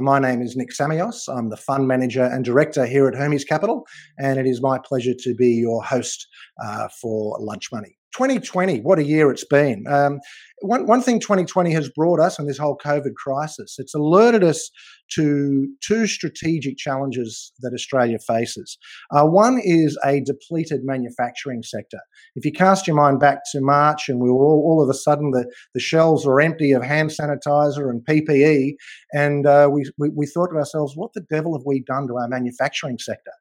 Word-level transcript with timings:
My 0.00 0.18
name 0.18 0.40
is 0.40 0.56
Nick 0.56 0.70
Samios. 0.70 1.28
I'm 1.28 1.50
the 1.50 1.56
fund 1.56 1.86
manager 1.86 2.24
and 2.24 2.46
director 2.46 2.86
here 2.86 3.06
at 3.08 3.14
Hermes 3.14 3.44
Capital, 3.44 3.86
and 4.18 4.38
it 4.38 4.46
is 4.46 4.62
my 4.62 4.78
pleasure 4.82 5.12
to 5.18 5.34
be 5.34 5.48
your 5.48 5.84
host 5.84 6.28
uh, 6.64 6.88
for 6.88 7.36
Lunch 7.38 7.70
Money. 7.70 7.98
2020, 8.14 8.80
what 8.80 8.98
a 8.98 9.04
year 9.04 9.30
it's 9.30 9.44
been. 9.44 9.84
Um, 9.86 10.20
one, 10.62 10.86
one 10.86 11.02
thing 11.02 11.20
2020 11.20 11.72
has 11.72 11.88
brought 11.90 12.20
us 12.20 12.38
and 12.38 12.48
this 12.48 12.58
whole 12.58 12.78
COVID 12.78 13.14
crisis, 13.14 13.76
it's 13.78 13.94
alerted 13.94 14.44
us 14.44 14.70
to 15.14 15.68
two 15.82 16.06
strategic 16.06 16.78
challenges 16.78 17.52
that 17.60 17.72
Australia 17.74 18.18
faces. 18.18 18.78
Uh, 19.10 19.26
one 19.26 19.60
is 19.62 19.98
a 20.04 20.20
depleted 20.20 20.80
manufacturing 20.84 21.62
sector. 21.62 21.98
If 22.34 22.44
you 22.44 22.52
cast 22.52 22.86
your 22.86 22.96
mind 22.96 23.20
back 23.20 23.40
to 23.52 23.60
March 23.60 24.08
and 24.08 24.20
we 24.20 24.30
were 24.30 24.44
all, 24.44 24.62
all 24.64 24.82
of 24.82 24.88
a 24.88 24.94
sudden 24.94 25.32
the, 25.32 25.50
the 25.74 25.80
shelves 25.80 26.24
were 26.24 26.40
empty 26.40 26.72
of 26.72 26.82
hand 26.82 27.10
sanitizer 27.10 27.90
and 27.90 28.04
PPE, 28.04 28.74
and 29.12 29.46
uh, 29.46 29.68
we, 29.70 29.84
we, 29.98 30.08
we, 30.10 30.26
thought 30.26 30.48
to 30.48 30.56
ourselves, 30.56 30.96
what 30.96 31.12
the 31.12 31.26
devil 31.30 31.56
have 31.56 31.66
we 31.66 31.80
done 31.80 32.06
to 32.08 32.16
our 32.16 32.28
manufacturing 32.28 32.98
sector? 32.98 33.32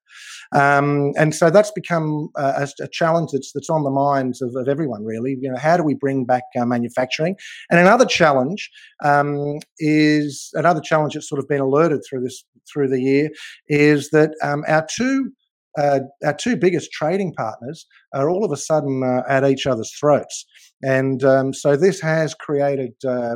Um, 0.54 1.13
and 1.18 1.34
so 1.34 1.49
that's 1.49 1.72
become 1.72 2.30
a, 2.35 2.68
a, 2.82 2.88
challenge 2.90 3.30
that's, 3.32 3.54
that's 3.54 3.70
on 3.70 3.84
the 3.84 3.90
minds 3.90 4.41
of, 4.41 4.54
of 4.58 4.68
everyone, 4.68 5.05
really. 5.05 5.38
You 5.40 5.52
know, 5.52 5.58
how 5.58 5.77
do 5.77 5.84
we 5.84 5.94
bring 5.94 6.26
back 6.26 6.44
manufacturing? 6.55 7.11
Manufacturing. 7.12 7.36
And 7.70 7.80
another 7.80 8.06
challenge 8.06 8.70
um, 9.04 9.60
is 9.80 10.50
another 10.54 10.82
challenge 10.82 11.14
that's 11.14 11.30
sort 11.30 11.40
of 11.40 11.48
been 11.48 11.62
alerted 11.62 12.02
through 12.08 12.22
this 12.22 12.44
through 12.72 12.88
the 12.88 13.02
year 13.02 13.30
is 13.68 14.12
that 14.12 14.32
um, 14.44 14.64
our 14.68 14.86
two 14.96 15.32
uh, 15.78 16.02
our 16.24 16.34
two 16.34 16.58
biggest 16.58 16.92
trading 16.92 17.34
partners 17.34 17.86
are 18.14 18.30
all 18.30 18.44
of 18.44 18.52
a 18.52 18.58
sudden 18.58 19.04
uh, 19.04 19.24
at 19.28 19.46
each 19.46 19.66
other's 19.66 19.92
throats, 20.00 20.46
and 20.84 21.24
um, 21.24 21.54
so 21.54 21.76
this 21.76 22.00
has 22.02 22.34
created. 22.34 22.91
Uh, 23.08 23.35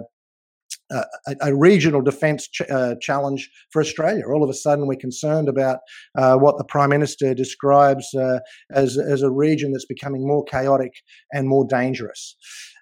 a, 0.92 1.03
a, 1.42 1.55
regional 1.55 2.02
defence 2.02 2.47
ch- 2.47 2.61
uh, 2.69 2.95
challenge 3.02 3.49
for 3.71 3.81
Australia. 3.81 4.23
All 4.27 4.44
of 4.44 4.49
a 4.49 4.53
sudden, 4.53 4.86
we're 4.86 4.97
concerned 4.97 5.49
about 5.49 5.80
uh, 6.16 6.38
what 6.38 6.58
the 6.58 6.64
Prime 6.64 6.89
Minister 6.89 7.33
describes 7.33 8.14
uh, 8.14 8.39
as, 8.71 8.97
as 8.97 9.23
a 9.23 9.31
region 9.31 9.71
that's 9.71 9.86
becoming 9.86 10.27
more 10.27 10.44
chaotic 10.44 10.92
and 11.33 11.47
more 11.47 11.66
dangerous. 11.66 12.36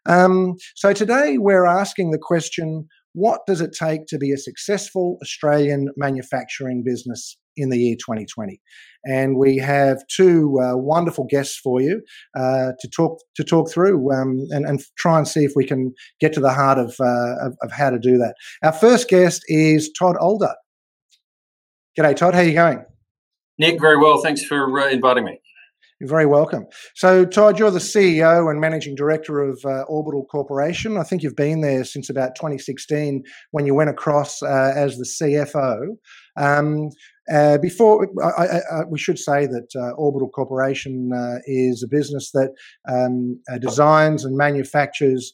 Um, 0.06 0.56
so 0.76 0.94
today 0.94 1.38
we're 1.38 1.66
asking 1.66 2.12
the 2.12 2.20
question 2.22 2.88
what 3.14 3.42
does 3.46 3.62
it 3.62 3.76
take 3.80 4.08
to 4.08 4.18
be 4.18 4.32
a 4.32 4.38
successful 4.38 5.18
Australian 5.22 5.90
manufacturing 5.96 6.84
business 6.84 7.38
in 7.56 7.70
the 7.70 7.78
year 7.78 7.96
2020? 7.96 8.60
And 9.06 9.38
we 9.38 9.58
have 9.58 10.02
two 10.08 10.60
uh, 10.60 10.76
wonderful 10.76 11.28
guests 11.30 11.60
for 11.64 11.80
you 11.80 12.02
uh, 12.36 12.72
to 12.80 12.90
talk 12.90 13.20
to 13.36 13.44
talk 13.44 13.70
through 13.70 14.12
um, 14.12 14.40
and, 14.50 14.66
and, 14.66 14.82
try 14.98 15.18
and 15.18 15.28
see 15.28 15.44
if 15.44 15.52
we 15.56 15.66
can 15.66 15.94
get 16.20 16.34
to 16.34 16.40
the 16.40 16.54
heart 16.54 16.80
of, 16.80 16.96
uh, 17.00 17.46
of, 17.46 17.56
of 17.62 17.72
how 17.72 17.90
to 17.90 18.00
do 18.00 18.18
that. 18.18 18.34
Our 18.64 18.72
first 18.72 19.10
guest 19.10 19.44
is 19.48 19.92
Todd 19.98 20.16
Alder. 20.18 20.56
G'day, 21.98 22.16
Todd. 22.16 22.34
How 22.34 22.40
are 22.40 22.46
you 22.46 22.54
going? 22.54 22.84
Nick, 23.60 23.80
very 23.80 23.98
well. 23.98 24.22
Thanks 24.24 24.44
for 24.44 24.80
uh, 24.80 24.90
inviting 24.90 25.26
me. 25.26 25.40
You're 26.04 26.10
very 26.10 26.26
welcome. 26.26 26.66
So, 26.96 27.24
Todd, 27.24 27.58
you're 27.58 27.72
the 27.72 27.80
CEO 27.80 28.52
and 28.52 28.60
managing 28.60 28.94
director 28.94 29.42
of 29.42 29.64
uh, 29.64 29.84
Orbital 29.84 30.26
Corporation. 30.26 30.98
I 30.98 31.04
think 31.04 31.24
you've 31.24 31.38
been 31.38 31.62
there 31.62 31.86
since 31.86 32.10
about 32.10 32.36
2016 32.36 33.24
when 33.52 33.66
you 33.66 33.74
went 33.74 33.90
across 33.90 34.44
uh, 34.44 34.74
as 34.76 34.98
the 34.98 35.06
CFO. 35.06 35.96
Um, 36.36 36.90
uh, 37.32 37.58
before, 37.60 38.10
I, 38.22 38.28
I, 38.28 38.80
I, 38.80 38.84
we 38.84 39.00
should 39.00 39.18
say 39.18 39.46
that 39.46 39.74
uh, 39.78 39.92
Orbital 39.92 40.28
Corporation 40.28 41.14
uh, 41.14 41.40
is 41.46 41.84
a 41.84 41.88
business 41.88 42.32
that 42.32 42.50
um, 42.86 43.40
uh, 43.50 43.58
designs 43.58 44.26
and 44.26 44.36
manufactures 44.36 45.32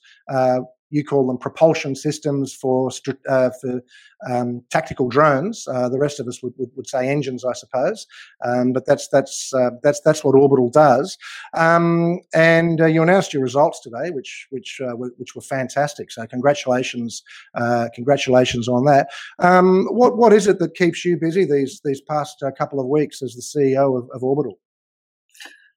you 0.90 1.04
call 1.04 1.28
them 1.28 1.38
propulsion 1.38 1.96
systems 1.96 2.54
for 2.54 2.90
uh, 3.28 3.50
for 3.62 3.82
um, 4.30 4.64
tactical 4.70 5.08
drones. 5.08 5.68
Uh, 5.68 5.88
the 5.90 6.00
rest 6.00 6.20
of 6.20 6.28
us 6.28 6.44
would, 6.44 6.54
would, 6.58 6.70
would 6.76 6.88
say 6.88 7.08
engines, 7.08 7.46
I 7.46 7.54
suppose. 7.54 8.06
Um, 8.44 8.74
but 8.74 8.86
that's 8.86 9.08
that's 9.10 9.54
uh, 9.54 9.72
that's 9.84 10.02
that's 10.02 10.24
what 10.24 10.36
Orbital 10.36 10.70
does. 10.70 11.18
Um, 11.54 12.20
and 12.34 12.82
uh, 12.82 12.86
you 12.86 13.02
announced 13.04 13.34
your 13.34 13.44
results 13.44 13.80
today, 13.82 14.10
which 14.12 14.48
which 14.50 14.82
uh, 14.82 14.94
which 14.94 15.36
were 15.36 15.42
fantastic. 15.42 16.12
So 16.12 16.26
congratulations, 16.28 17.24
uh, 17.56 17.90
congratulations 17.94 18.68
on 18.68 18.86
that. 18.86 19.10
Um, 19.40 19.86
what 19.92 20.18
what 20.18 20.34
is 20.34 20.48
it 20.48 20.60
that 20.60 20.76
keeps 20.76 21.06
you 21.06 21.18
busy 21.18 21.46
these 21.46 21.82
these 21.84 22.02
past 22.02 22.44
couple 22.58 22.80
of 22.80 22.88
weeks 22.88 23.22
as 23.22 23.36
the 23.36 23.42
CEO 23.42 23.98
of, 23.98 24.10
of 24.14 24.24
Orbital? 24.24 24.60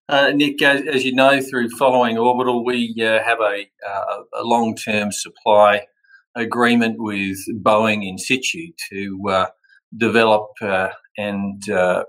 Uh, 0.08 0.30
Nick, 0.34 0.60
as, 0.62 0.82
as, 0.86 1.04
you 1.04 1.14
know, 1.14 1.40
through 1.40 1.70
following 1.70 2.18
Orbital, 2.18 2.64
we 2.64 2.94
uh, 3.00 3.22
have 3.24 3.40
a, 3.40 3.66
uh, 3.88 4.16
a 4.34 4.42
long 4.42 4.74
term 4.74 5.12
supply 5.12 5.86
agreement 6.34 6.96
with 6.98 7.38
Boeing 7.62 8.04
Insitu 8.04 8.74
to 8.90 9.20
uh, 9.28 9.46
develop 9.96 10.48
uh, 10.60 10.88
and 11.16 11.68
uh, 11.70 12.04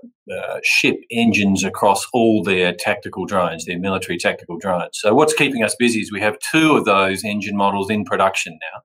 ship 0.64 0.96
engines 1.10 1.62
across 1.62 2.06
all 2.12 2.42
their 2.42 2.74
tactical 2.74 3.26
drones, 3.26 3.64
their 3.64 3.78
military 3.78 4.18
tactical 4.18 4.58
drones. 4.58 4.90
So, 4.94 5.14
what's 5.14 5.34
keeping 5.34 5.62
us 5.62 5.76
busy 5.78 6.00
is 6.00 6.10
we 6.10 6.20
have 6.20 6.38
two 6.50 6.76
of 6.76 6.86
those 6.86 7.22
engine 7.24 7.56
models 7.56 7.90
in 7.90 8.04
production 8.04 8.58
now. 8.72 8.80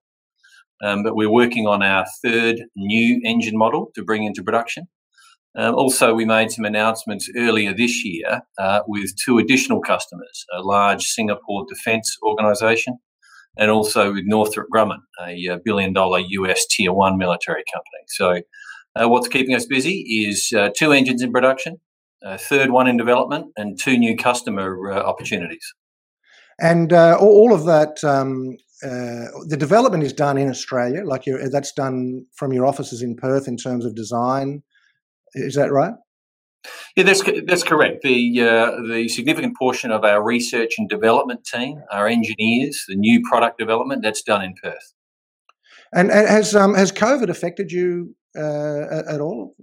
Um, 0.81 1.03
but 1.03 1.15
we're 1.15 1.31
working 1.31 1.67
on 1.67 1.83
our 1.83 2.05
third 2.23 2.61
new 2.75 3.19
engine 3.25 3.57
model 3.57 3.91
to 3.95 4.03
bring 4.03 4.23
into 4.23 4.43
production. 4.43 4.87
Um, 5.57 5.75
also, 5.75 6.13
we 6.13 6.25
made 6.25 6.51
some 6.51 6.65
announcements 6.65 7.29
earlier 7.35 7.73
this 7.73 8.05
year 8.05 8.41
uh, 8.59 8.81
with 8.87 9.15
two 9.23 9.39
additional 9.39 9.81
customers 9.81 10.45
a 10.55 10.61
large 10.61 11.05
Singapore 11.05 11.65
defence 11.67 12.17
organisation 12.23 12.99
and 13.57 13.71
also 13.71 14.13
with 14.13 14.23
Northrop 14.25 14.67
Grumman, 14.73 14.99
a, 15.21 15.47
a 15.47 15.59
billion 15.63 15.91
dollar 15.91 16.19
US 16.19 16.65
tier 16.67 16.93
one 16.93 17.17
military 17.17 17.63
company. 17.73 18.03
So, 18.07 18.41
uh, 18.95 19.09
what's 19.09 19.27
keeping 19.27 19.55
us 19.55 19.65
busy 19.65 20.27
is 20.27 20.51
uh, 20.55 20.69
two 20.75 20.91
engines 20.91 21.21
in 21.21 21.31
production, 21.31 21.77
a 22.23 22.37
third 22.37 22.71
one 22.71 22.87
in 22.87 22.97
development, 22.97 23.47
and 23.57 23.79
two 23.79 23.97
new 23.97 24.15
customer 24.15 24.91
uh, 24.91 24.99
opportunities. 24.99 25.73
And 26.59 26.91
uh, 26.93 27.17
all 27.19 27.53
of 27.53 27.65
that 27.65 28.03
um, 28.03 28.57
uh, 28.83 29.31
the 29.47 29.57
development 29.57 30.03
is 30.03 30.13
done 30.13 30.37
in 30.37 30.49
Australia, 30.49 31.03
like 31.05 31.23
that's 31.51 31.71
done 31.71 32.25
from 32.35 32.53
your 32.53 32.65
offices 32.65 33.01
in 33.01 33.15
Perth 33.15 33.47
in 33.47 33.57
terms 33.57 33.85
of 33.85 33.95
design 33.95 34.63
is 35.33 35.55
that 35.55 35.71
right? 35.71 35.93
Yeah, 36.95 37.03
that's 37.03 37.23
that's 37.47 37.63
correct. 37.63 38.01
The 38.03 38.41
uh, 38.41 38.71
the 38.91 39.07
significant 39.07 39.55
portion 39.57 39.91
of 39.91 40.03
our 40.03 40.21
research 40.23 40.75
and 40.77 40.89
development 40.89 41.45
team, 41.45 41.81
our 41.91 42.07
engineers, 42.07 42.83
the 42.87 42.95
new 42.95 43.21
product 43.29 43.57
development, 43.57 44.03
that's 44.03 44.21
done 44.21 44.43
in 44.43 44.53
Perth. 44.61 44.93
And, 45.93 46.11
and 46.11 46.27
has 46.27 46.55
um, 46.55 46.75
has 46.75 46.91
COVID 46.91 47.29
affected 47.29 47.71
you 47.71 48.15
uh, 48.35 49.03
at, 49.07 49.21
all? 49.21 49.55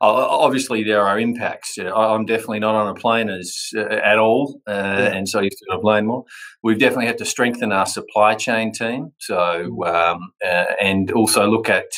obviously, 0.00 0.82
there 0.82 1.06
are 1.06 1.20
impacts. 1.20 1.78
Uh, 1.78 1.94
I'm 1.94 2.24
definitely 2.24 2.60
not 2.60 2.74
on 2.74 2.88
a 2.88 2.94
plane 2.94 3.28
as 3.28 3.70
uh, 3.76 3.80
at 3.80 4.18
all, 4.18 4.60
uh, 4.66 4.72
yeah. 4.72 5.12
and 5.12 5.28
so 5.28 5.40
you 5.40 5.50
to 5.50 5.78
plane 5.80 6.06
more. 6.06 6.24
We've 6.62 6.78
definitely 6.78 7.06
had 7.06 7.18
to 7.18 7.24
strengthen 7.24 7.72
our 7.72 7.86
supply 7.86 8.34
chain 8.34 8.72
team. 8.72 9.12
So 9.18 9.36
mm. 9.36 9.86
um, 9.86 10.32
uh, 10.44 10.64
and 10.80 11.10
also 11.12 11.46
look 11.48 11.68
at 11.68 11.90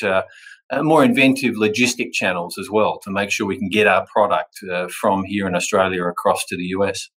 uh, 0.72 0.82
more 0.82 1.04
inventive 1.04 1.54
logistic 1.54 2.12
channels 2.12 2.58
as 2.58 2.70
well 2.70 2.98
to 3.00 3.10
make 3.10 3.30
sure 3.30 3.46
we 3.46 3.58
can 3.58 3.68
get 3.68 3.86
our 3.86 4.06
product 4.06 4.58
uh, 4.72 4.88
from 4.88 5.24
here 5.24 5.46
in 5.46 5.54
Australia 5.54 6.04
across 6.04 6.44
to 6.46 6.56
the 6.56 6.64
US. 6.78 7.10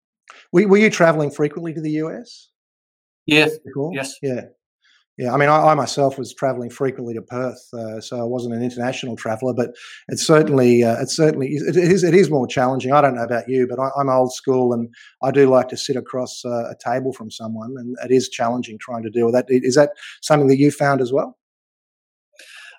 Were, 0.53 0.67
were 0.69 0.77
you 0.77 0.91
traveling 0.91 1.31
frequently 1.31 1.73
to 1.73 1.81
the 1.81 1.93
US? 1.93 2.51
Yes. 3.27 3.53
Yes. 3.93 4.15
Yeah. 4.23 4.43
Yeah, 5.17 5.33
I 5.33 5.37
mean, 5.37 5.49
I, 5.49 5.59
I, 5.59 5.75
myself 5.75 6.19
was 6.19 6.35
travelling 6.35 6.71
frequently 6.71 7.15
to 7.15 7.23
Perth, 7.23 7.73
uh, 7.73 8.01
so 8.01 8.19
I 8.19 8.25
wasn't 8.25 8.57
an 8.57 8.65
international 8.65 9.15
traveller. 9.15 9.55
But 9.55 9.71
it's 10.09 10.27
certainly, 10.27 10.83
uh, 10.83 11.01
it's 11.01 11.15
certainly, 11.15 11.51
it 11.51 11.77
is, 11.77 12.03
it 12.03 12.15
is 12.15 12.31
more 12.31 12.49
challenging. 12.49 12.93
I 12.93 13.01
don't 13.01 13.15
know 13.15 13.23
about 13.23 13.49
you, 13.49 13.69
but 13.69 13.79
I, 13.79 13.91
am 14.01 14.09
old 14.09 14.35
school, 14.35 14.73
and 14.73 14.93
I 15.23 15.31
do 15.31 15.49
like 15.49 15.69
to 15.69 15.77
sit 15.77 15.95
across 15.95 16.45
uh, 16.45 16.69
a 16.69 16.75
table 16.85 17.13
from 17.13 17.31
someone, 17.31 17.77
and 17.79 17.97
it 18.05 18.13
is 18.13 18.29
challenging 18.29 18.77
trying 18.77 19.05
to 19.05 19.11
deal 19.11 19.27
with 19.27 19.35
that. 19.37 19.47
Is 19.49 19.77
that 19.77 19.91
something 20.21 20.49
that 20.49 20.59
you 20.59 20.73
found 20.73 21.01
as 21.01 21.13
well? 21.13 21.39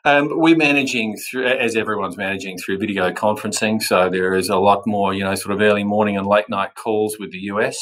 Um, 0.06 0.30
we're 0.34 0.56
managing 0.56 1.18
through, 1.18 1.48
as 1.48 1.76
everyone's 1.76 2.16
managing 2.16 2.60
through 2.60 2.78
video 2.78 3.12
conferencing. 3.12 3.82
So 3.82 4.08
there 4.08 4.36
is 4.36 4.50
a 4.50 4.58
lot 4.58 4.84
more, 4.86 5.16
you 5.16 5.24
know, 5.24 5.34
sort 5.34 5.56
of 5.56 5.62
early 5.62 5.84
morning 5.84 6.16
and 6.16 6.28
late 6.28 6.48
night 6.48 6.76
calls 6.76 7.18
with 7.20 7.32
the 7.32 7.40
US. 7.40 7.80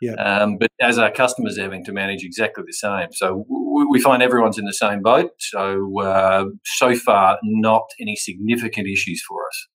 Yeah. 0.00 0.12
Um, 0.12 0.56
but 0.56 0.70
as 0.80 0.98
our 0.98 1.10
customers 1.10 1.58
are 1.58 1.62
having 1.62 1.84
to 1.86 1.92
manage 1.92 2.22
exactly 2.22 2.62
the 2.64 2.72
same. 2.72 3.08
So 3.12 3.44
we, 3.48 3.86
we 3.86 4.00
find 4.00 4.22
everyone's 4.22 4.56
in 4.56 4.66
the 4.66 4.72
same 4.72 5.02
boat. 5.02 5.30
So 5.40 6.00
uh, 6.00 6.44
so 6.64 6.94
far, 6.94 7.38
not 7.42 7.82
any 8.00 8.14
significant 8.14 8.86
issues 8.86 9.20
for 9.26 9.44
us. 9.44 9.68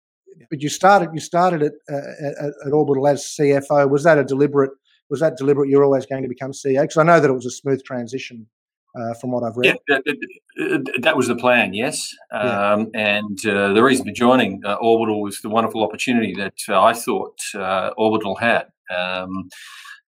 But 0.50 0.62
you 0.62 0.70
started 0.70 1.10
you 1.14 1.20
started 1.20 1.64
at, 1.64 1.74
uh, 1.92 1.98
at, 1.98 2.54
at 2.66 2.72
Orbital 2.72 3.08
as 3.08 3.26
CFO. 3.38 3.90
Was 3.90 4.04
that 4.06 4.18
a 4.18 4.24
deliberate? 4.24 4.72
Was 5.10 5.20
that 5.20 5.36
deliberate? 5.36 5.70
You're 5.70 5.84
always 5.84 6.06
going 6.06 6.24
to 6.24 6.30
become 6.30 6.52
CEO 6.52 6.82
because 6.82 6.98
I 6.98 7.04
know 7.04 7.20
that 7.20 7.30
it 7.30 7.34
was 7.34 7.46
a 7.46 7.52
smooth 7.52 7.84
transition 7.84 8.48
uh, 8.96 9.14
from 9.16 9.32
what 9.32 9.44
I've 9.44 9.56
read. 9.56 9.78
Yeah, 9.88 10.00
that, 10.06 11.02
that 11.02 11.18
was 11.18 11.28
the 11.28 11.36
plan, 11.36 11.74
yes. 11.74 12.14
Yeah. 12.32 12.74
Um, 12.74 12.90
and 12.94 13.38
uh, 13.46 13.74
the 13.74 13.84
reason 13.84 14.06
for 14.06 14.14
joining 14.14 14.62
uh, 14.66 14.76
Orbital 14.76 15.22
was 15.22 15.42
the 15.42 15.50
wonderful 15.50 15.84
opportunity 15.84 16.34
that 16.36 16.56
uh, 16.68 16.82
I 16.82 16.94
thought 16.94 17.38
uh, 17.56 17.92
Orbital 17.98 18.36
had. 18.36 18.68
Um, 18.96 19.50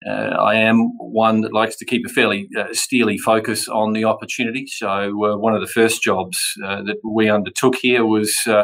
uh, 0.07 0.35
I 0.39 0.55
am 0.55 0.89
one 0.97 1.41
that 1.41 1.53
likes 1.53 1.75
to 1.77 1.85
keep 1.85 2.05
a 2.07 2.09
fairly 2.09 2.49
uh, 2.57 2.67
steely 2.71 3.19
focus 3.19 3.67
on 3.67 3.93
the 3.93 4.05
opportunity. 4.05 4.65
So, 4.65 4.87
uh, 4.87 5.37
one 5.37 5.53
of 5.53 5.61
the 5.61 5.67
first 5.67 6.01
jobs 6.01 6.39
uh, 6.65 6.81
that 6.83 6.97
we 7.03 7.29
undertook 7.29 7.75
here 7.75 8.03
was 8.03 8.35
uh, 8.47 8.63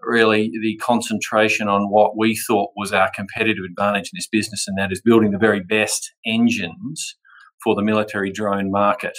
really 0.00 0.50
the 0.62 0.76
concentration 0.76 1.68
on 1.68 1.90
what 1.90 2.16
we 2.16 2.34
thought 2.34 2.70
was 2.76 2.94
our 2.94 3.10
competitive 3.14 3.64
advantage 3.64 4.06
in 4.06 4.16
this 4.16 4.28
business, 4.28 4.66
and 4.66 4.78
that 4.78 4.90
is 4.90 5.02
building 5.02 5.32
the 5.32 5.38
very 5.38 5.60
best 5.60 6.14
engines 6.24 7.16
for 7.62 7.74
the 7.74 7.82
military 7.82 8.32
drone 8.32 8.70
market. 8.70 9.18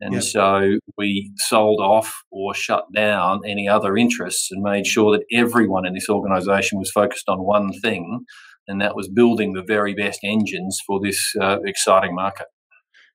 And 0.00 0.14
yep. 0.14 0.22
so 0.22 0.78
we 0.96 1.30
sold 1.36 1.80
off 1.80 2.22
or 2.30 2.54
shut 2.54 2.84
down 2.94 3.40
any 3.46 3.68
other 3.68 3.96
interests 3.96 4.50
and 4.50 4.62
made 4.62 4.86
sure 4.86 5.12
that 5.12 5.24
everyone 5.32 5.86
in 5.86 5.92
this 5.92 6.08
organization 6.08 6.78
was 6.78 6.90
focused 6.90 7.28
on 7.28 7.40
one 7.40 7.72
thing, 7.80 8.24
and 8.66 8.80
that 8.80 8.96
was 8.96 9.08
building 9.08 9.52
the 9.52 9.62
very 9.62 9.94
best 9.94 10.20
engines 10.24 10.78
for 10.86 11.00
this 11.02 11.34
uh, 11.40 11.58
exciting 11.66 12.14
market. 12.14 12.46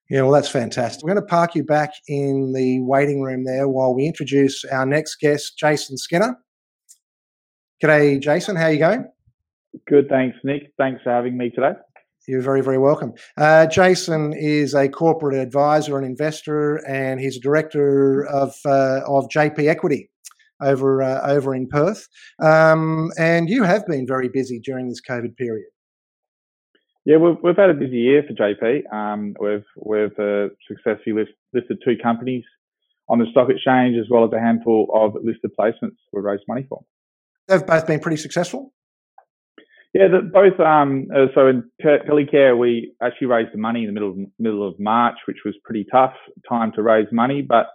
Yeah, 0.08 0.22
well, 0.22 0.30
that's 0.30 0.48
fantastic. 0.48 1.02
We're 1.02 1.14
going 1.14 1.26
to 1.26 1.28
park 1.28 1.56
you 1.56 1.64
back 1.64 1.90
in 2.06 2.52
the 2.52 2.80
waiting 2.82 3.22
room 3.22 3.44
there 3.44 3.66
while 3.66 3.92
we 3.92 4.06
introduce 4.06 4.64
our 4.66 4.86
next 4.86 5.16
guest, 5.16 5.58
Jason 5.58 5.96
Skinner. 5.96 6.38
G'day, 7.82 8.20
Jason. 8.20 8.54
How 8.54 8.66
are 8.66 8.72
you 8.72 8.78
going? 8.78 9.08
Good, 9.88 10.08
thanks, 10.08 10.38
Nick. 10.44 10.72
Thanks 10.78 11.02
for 11.02 11.10
having 11.10 11.36
me 11.36 11.50
today. 11.50 11.72
You're 12.26 12.42
very, 12.42 12.60
very 12.60 12.78
welcome. 12.78 13.12
Uh, 13.36 13.66
Jason 13.66 14.32
is 14.32 14.74
a 14.74 14.88
corporate 14.88 15.36
advisor 15.36 15.96
and 15.96 16.04
investor, 16.04 16.76
and 16.86 17.20
he's 17.20 17.36
a 17.36 17.40
director 17.40 18.26
of 18.26 18.54
uh, 18.64 19.00
of 19.06 19.28
JP 19.28 19.68
Equity 19.68 20.10
over 20.60 21.02
uh, 21.02 21.20
over 21.30 21.54
in 21.54 21.68
Perth. 21.68 22.08
Um, 22.42 23.10
and 23.18 23.48
you 23.48 23.62
have 23.62 23.86
been 23.86 24.06
very 24.06 24.28
busy 24.28 24.58
during 24.58 24.88
this 24.88 25.00
COVID 25.08 25.36
period. 25.36 25.66
Yeah, 27.04 27.18
we've, 27.18 27.36
we've 27.42 27.56
had 27.56 27.70
a 27.70 27.74
busy 27.74 27.98
year 27.98 28.24
for 28.26 28.34
JP. 28.34 28.92
Um, 28.92 29.34
we've 29.40 29.64
we've 29.76 30.18
uh, 30.18 30.48
successfully 30.66 31.14
list, 31.14 31.32
listed 31.54 31.78
two 31.84 31.94
companies 32.02 32.42
on 33.08 33.20
the 33.20 33.26
stock 33.30 33.48
exchange, 33.50 33.96
as 33.96 34.06
well 34.10 34.24
as 34.24 34.32
a 34.32 34.40
handful 34.40 34.88
of 34.92 35.14
listed 35.22 35.52
placements 35.58 35.96
we've 36.12 36.24
raised 36.24 36.42
money 36.48 36.66
for. 36.68 36.82
They've 37.46 37.64
both 37.64 37.86
been 37.86 38.00
pretty 38.00 38.16
successful. 38.16 38.72
Yeah, 39.96 40.08
the, 40.08 40.20
both. 40.30 40.60
Um, 40.60 41.06
uh, 41.14 41.28
so 41.34 41.46
in 41.46 41.64
Telecare, 41.82 42.58
we 42.58 42.92
actually 43.02 43.28
raised 43.28 43.54
the 43.54 43.58
money 43.58 43.80
in 43.80 43.86
the 43.86 43.92
middle 43.92 44.10
of, 44.10 44.16
middle 44.38 44.68
of 44.68 44.78
March, 44.78 45.14
which 45.26 45.38
was 45.42 45.54
pretty 45.64 45.86
tough 45.90 46.12
time 46.46 46.70
to 46.72 46.82
raise 46.82 47.06
money. 47.12 47.40
But 47.40 47.68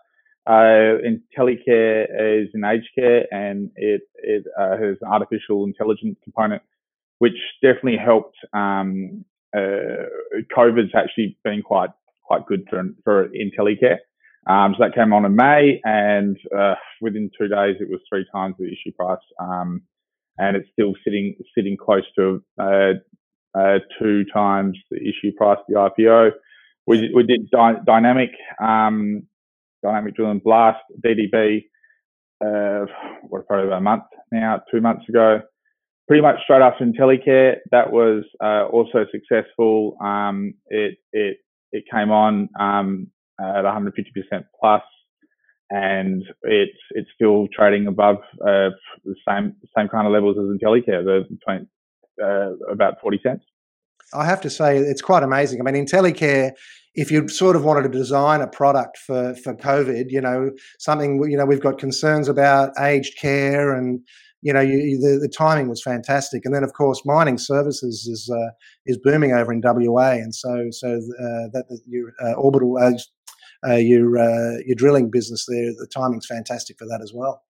uh, 0.48 1.02
in 1.04 1.24
Telecare 1.36 2.04
is 2.44 2.50
in 2.54 2.64
aged 2.64 2.90
care, 2.94 3.26
and 3.32 3.72
it 3.76 4.02
it 4.18 4.44
uh, 4.60 4.78
has 4.78 4.98
an 5.02 5.08
artificial 5.12 5.64
intelligence 5.64 6.16
component, 6.24 6.62
which 7.18 7.34
definitely 7.64 7.98
helped. 7.98 8.38
Um, 8.54 9.26
uh, 9.58 10.06
COVID's 10.56 10.94
actually 10.96 11.40
been 11.44 11.64
quite 11.64 11.90
quite 12.24 12.46
good 12.46 12.68
for 12.70 12.84
for 13.04 13.30
Telecare. 13.58 13.98
Um, 14.48 14.76
so 14.78 14.84
that 14.86 14.94
came 14.94 15.12
on 15.12 15.26
in 15.26 15.36
May, 15.36 15.82
and 15.86 16.38
uh, 16.56 16.76
within 17.02 17.32
two 17.36 17.48
days, 17.48 17.78
it 17.80 17.90
was 17.90 18.00
three 18.08 18.26
times 18.32 18.56
the 18.60 18.66
issue 18.68 18.92
price. 18.96 19.20
Um, 19.40 19.82
and 20.42 20.58
it's 20.58 20.68
still 20.74 20.94
sitting 21.04 21.36
sitting 21.56 21.78
close 21.78 22.04
to 22.18 22.44
uh, 22.60 22.94
uh, 23.58 23.80
two 24.00 24.26
times 24.34 24.78
the 24.90 24.98
issue 24.98 25.32
price 25.38 25.60
of 25.60 25.66
the 25.68 26.04
IPO. 26.04 26.32
We 26.88 27.12
we 27.14 27.24
did 27.24 27.50
dy- 27.52 27.82
dynamic 27.86 28.32
um, 28.62 29.24
dynamic 29.84 30.16
drill 30.16 30.32
and 30.32 30.44
blast 30.44 30.80
DDB. 31.06 31.66
Uh, 32.44 32.88
what 33.30 33.46
probably 33.46 33.68
about 33.68 33.78
a 33.78 33.82
month 33.82 34.04
now, 34.32 34.62
two 34.72 34.82
months 34.82 35.08
ago. 35.08 35.42
Pretty 36.08 36.24
much 36.24 36.42
straight 36.44 36.62
after 36.62 36.84
IntelliCare, 36.84 37.58
that 37.70 37.92
was 37.92 38.24
uh, 38.44 38.66
also 38.66 39.06
successful. 39.12 39.96
Um, 40.04 40.56
it 40.68 40.98
it 41.14 41.38
it 41.72 41.84
came 41.94 42.12
on 42.12 42.50
um, 42.60 43.08
at 43.40 43.64
150% 43.64 43.94
plus 44.60 44.82
and 45.72 46.24
it's 46.44 46.78
it's 46.92 47.10
still 47.16 47.48
trading 47.56 47.88
above 47.88 48.18
uh, 48.42 48.70
the 49.06 49.16
same 49.28 49.56
same 49.76 49.88
kind 49.88 50.06
of 50.06 50.14
levels 50.14 50.38
as 50.38 50.44
IntelliCare, 50.44 51.04
the 51.04 51.24
20, 51.44 51.66
uh, 52.22 52.72
about 52.72 52.96
forty 53.02 53.20
cents. 53.24 53.44
I 54.14 54.26
have 54.26 54.42
to 54.42 54.50
say 54.50 54.78
it's 54.78 55.02
quite 55.02 55.24
amazing. 55.24 55.62
I 55.62 55.72
mean, 55.72 55.86
IntelliCare, 55.86 56.52
if 56.96 57.10
you 57.10 57.30
sort 57.30 57.56
of 57.56 57.64
wanted 57.64 57.84
to 57.84 57.90
design 57.90 58.42
a 58.42 58.48
product 58.48 58.98
for 58.98 59.34
for 59.36 59.56
COVID, 59.56 60.08
you 60.10 60.20
know, 60.20 60.52
something 60.78 61.24
you 61.30 61.38
know 61.38 61.46
we've 61.46 61.62
got 61.62 61.80
concerns 61.80 62.28
about 62.28 62.72
aged 62.78 63.18
care 63.18 63.74
and 63.74 64.02
you 64.44 64.52
know, 64.52 64.60
you, 64.60 65.00
the, 65.00 65.20
the 65.22 65.30
timing 65.30 65.70
was 65.70 65.84
fantastic, 65.84 66.46
and 66.46 66.54
then 66.54 66.64
of 66.64 66.74
course 66.74 67.04
mining 67.06 67.38
services 67.38 68.08
is 68.08 68.30
uh, 68.34 68.50
is 68.88 68.98
booming 68.98 69.34
over 69.34 69.54
in 69.54 69.62
WA, 69.64 70.12
and 70.14 70.34
so 70.34 70.68
so 70.72 70.88
uh, 70.90 71.48
that 71.54 71.66
your 71.86 72.12
uh, 72.24 72.34
orbital 72.34 72.80
uh, 73.64 73.72
uh, 73.72 73.76
your 73.76 74.18
uh, 74.18 74.58
your 74.66 74.76
drilling 74.76 75.10
business 75.10 75.46
there. 75.48 75.72
The 75.78 75.88
timing's 75.94 76.26
fantastic 76.26 76.78
for 76.78 76.86
that 76.86 77.02
as 77.02 77.12
well. 77.14 77.44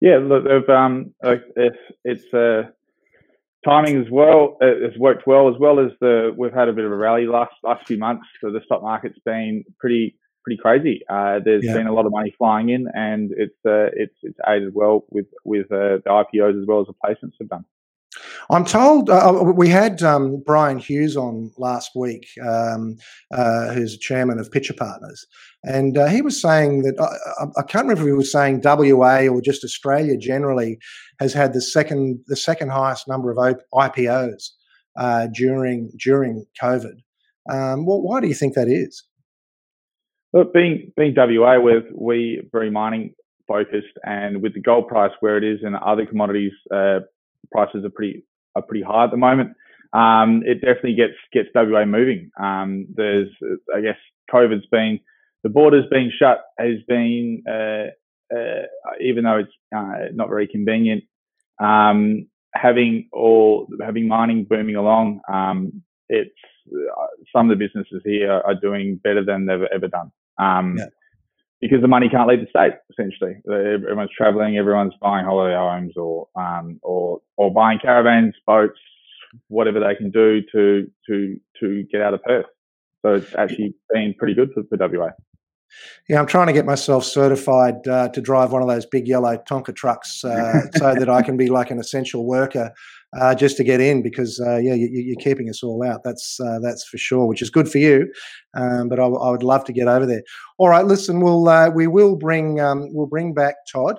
Yeah, 0.00 0.18
look, 0.22 0.44
um, 0.68 1.14
it's 1.24 1.76
it's 2.04 2.34
uh, 2.34 2.70
timing 3.64 4.00
as 4.00 4.10
well. 4.10 4.56
It's 4.60 4.98
worked 4.98 5.26
well 5.26 5.48
as 5.48 5.54
well 5.58 5.80
as 5.80 5.92
the 6.00 6.34
we've 6.36 6.52
had 6.52 6.68
a 6.68 6.72
bit 6.72 6.84
of 6.84 6.92
a 6.92 6.96
rally 6.96 7.26
last 7.26 7.54
last 7.62 7.86
few 7.86 7.98
months. 7.98 8.26
So 8.40 8.50
the 8.50 8.60
stock 8.64 8.82
market's 8.82 9.18
been 9.24 9.64
pretty 9.78 10.16
pretty 10.44 10.60
crazy. 10.60 11.00
Uh, 11.08 11.40
there's 11.44 11.64
yeah. 11.64 11.74
been 11.74 11.86
a 11.86 11.92
lot 11.92 12.06
of 12.06 12.12
money 12.12 12.32
flying 12.38 12.68
in, 12.68 12.86
and 12.94 13.32
it's 13.36 13.56
uh, 13.66 13.90
it's 13.94 14.14
it's 14.22 14.38
aided 14.46 14.74
well 14.74 15.04
with 15.10 15.26
with 15.44 15.66
uh, 15.72 15.98
the 16.04 16.10
IPOs 16.10 16.60
as 16.60 16.66
well 16.66 16.80
as 16.80 16.86
the 16.86 16.94
placements 17.04 17.34
have 17.40 17.48
done. 17.48 17.64
I'm 18.50 18.64
told 18.64 19.10
uh, 19.10 19.30
uh, 19.30 19.42
we 19.42 19.68
had 19.68 20.02
um, 20.02 20.42
Brian 20.44 20.78
Hughes 20.78 21.16
on 21.16 21.50
last 21.58 21.90
week, 21.96 22.28
um, 22.46 22.96
uh, 23.32 23.72
who's 23.72 23.98
chairman 23.98 24.38
of 24.38 24.50
Pitcher 24.50 24.74
Partners, 24.74 25.26
and 25.64 25.98
uh, 25.98 26.06
he 26.06 26.22
was 26.22 26.40
saying 26.40 26.82
that 26.82 26.98
uh, 26.98 27.46
I, 27.56 27.62
can't 27.62 27.88
remember 27.88 28.02
if 28.02 28.06
he 28.06 28.12
was 28.12 28.30
saying 28.30 28.60
WA 28.62 29.26
or 29.26 29.40
just 29.40 29.64
Australia 29.64 30.16
generally 30.16 30.78
has 31.18 31.32
had 31.32 31.54
the 31.54 31.60
second 31.60 32.20
the 32.28 32.36
second 32.36 32.70
highest 32.70 33.08
number 33.08 33.30
of 33.30 33.36
IPOs 33.74 34.50
uh, 34.96 35.26
during 35.34 35.90
during 35.98 36.46
COVID. 36.62 36.98
Um, 37.50 37.84
well, 37.84 38.00
why 38.00 38.20
do 38.20 38.28
you 38.28 38.34
think 38.34 38.54
that 38.54 38.68
is? 38.68 39.02
Look, 40.32 40.54
being 40.54 40.92
being 40.96 41.14
WA, 41.16 41.58
with 41.58 41.84
we 41.92 42.42
very 42.52 42.70
mining 42.70 43.14
focused, 43.48 43.98
and 44.04 44.40
with 44.40 44.54
the 44.54 44.60
gold 44.60 44.86
price 44.86 45.12
where 45.18 45.36
it 45.36 45.42
is 45.42 45.60
and 45.64 45.74
other 45.76 46.06
commodities 46.06 46.52
prices 47.52 47.84
are 47.84 47.90
pretty 47.90 48.24
are 48.56 48.62
pretty 48.62 48.82
high 48.82 49.04
at 49.04 49.10
the 49.10 49.16
moment. 49.16 49.50
Um, 49.92 50.42
it 50.44 50.56
definitely 50.56 50.94
gets 50.94 51.14
gets 51.32 51.48
WA 51.54 51.84
moving. 51.84 52.30
Um, 52.40 52.86
there's, 52.94 53.28
I 53.74 53.80
guess, 53.80 53.96
COVID's 54.32 54.66
been 54.66 55.00
the 55.46 55.50
borders 55.50 55.84
being 55.92 56.10
shut 56.18 56.44
has 56.58 56.78
been, 56.88 57.44
uh, 57.48 57.86
uh, 58.36 58.62
even 59.00 59.22
though 59.22 59.38
it's 59.38 59.52
uh, 59.74 60.10
not 60.12 60.28
very 60.28 60.48
convenient, 60.48 61.04
um, 61.62 62.26
having 62.52 63.08
all 63.12 63.68
having 63.80 64.08
mining 64.08 64.44
booming 64.44 64.74
along. 64.74 65.20
Um, 65.32 65.84
it's 66.08 66.34
uh, 66.68 67.06
some 67.32 67.48
of 67.48 67.56
the 67.56 67.64
businesses 67.64 68.02
here 68.04 68.32
are 68.32 68.56
doing 68.60 69.00
better 69.04 69.24
than 69.24 69.46
they've 69.46 69.68
ever 69.72 69.86
done. 69.86 70.10
Um, 70.38 70.76
yeah 70.78 70.86
because 71.66 71.82
the 71.82 71.88
money 71.88 72.08
can't 72.08 72.28
leave 72.28 72.40
the 72.40 72.46
state. 72.46 72.72
Essentially, 72.90 73.36
everyone's 73.48 74.10
traveling, 74.16 74.56
everyone's 74.56 74.94
buying 75.00 75.24
holiday 75.24 75.56
homes 75.56 75.94
or 75.96 76.28
um, 76.36 76.78
or 76.82 77.20
or 77.36 77.52
buying 77.52 77.78
caravans, 77.78 78.34
boats, 78.46 78.78
whatever 79.48 79.80
they 79.80 79.94
can 79.94 80.10
do 80.10 80.42
to 80.52 80.90
to 81.08 81.40
to 81.60 81.82
get 81.90 82.00
out 82.00 82.14
of 82.14 82.22
Perth. 82.22 82.46
So 83.02 83.14
it's 83.14 83.34
actually 83.36 83.74
been 83.92 84.14
pretty 84.18 84.34
good 84.34 84.50
for, 84.52 84.62
for 84.64 84.76
WA. 84.76 85.10
Yeah, 86.08 86.20
I'm 86.20 86.26
trying 86.26 86.46
to 86.46 86.52
get 86.52 86.64
myself 86.64 87.04
certified 87.04 87.86
uh, 87.88 88.08
to 88.10 88.20
drive 88.20 88.52
one 88.52 88.62
of 88.62 88.68
those 88.68 88.86
big 88.86 89.08
yellow 89.08 89.36
Tonka 89.36 89.74
trucks 89.74 90.24
uh, 90.24 90.60
so 90.76 90.94
that 90.94 91.08
I 91.08 91.22
can 91.22 91.36
be 91.36 91.48
like 91.48 91.70
an 91.70 91.78
essential 91.78 92.24
worker 92.24 92.72
uh, 93.18 93.34
just 93.34 93.56
to 93.56 93.64
get 93.64 93.80
in 93.80 94.02
because 94.02 94.40
uh, 94.40 94.56
yeah, 94.56 94.74
you, 94.74 95.12
are 95.12 95.22
keeping 95.22 95.48
us 95.48 95.62
all 95.62 95.82
out. 95.82 96.02
That's 96.04 96.38
uh, 96.40 96.58
that's 96.60 96.84
for 96.84 96.98
sure, 96.98 97.26
which 97.26 97.42
is 97.42 97.50
good 97.50 97.68
for 97.68 97.78
you. 97.78 98.12
Um, 98.54 98.88
but 98.88 98.98
I, 98.98 99.04
I, 99.04 99.30
would 99.30 99.42
love 99.42 99.64
to 99.64 99.72
get 99.72 99.88
over 99.88 100.06
there. 100.06 100.22
All 100.58 100.68
right, 100.68 100.84
listen, 100.84 101.20
we'll 101.20 101.48
uh, 101.48 101.70
we 101.70 101.86
will 101.86 102.16
bring 102.16 102.60
um, 102.60 102.88
we'll 102.92 103.06
bring 103.06 103.34
back 103.34 103.54
Todd, 103.72 103.98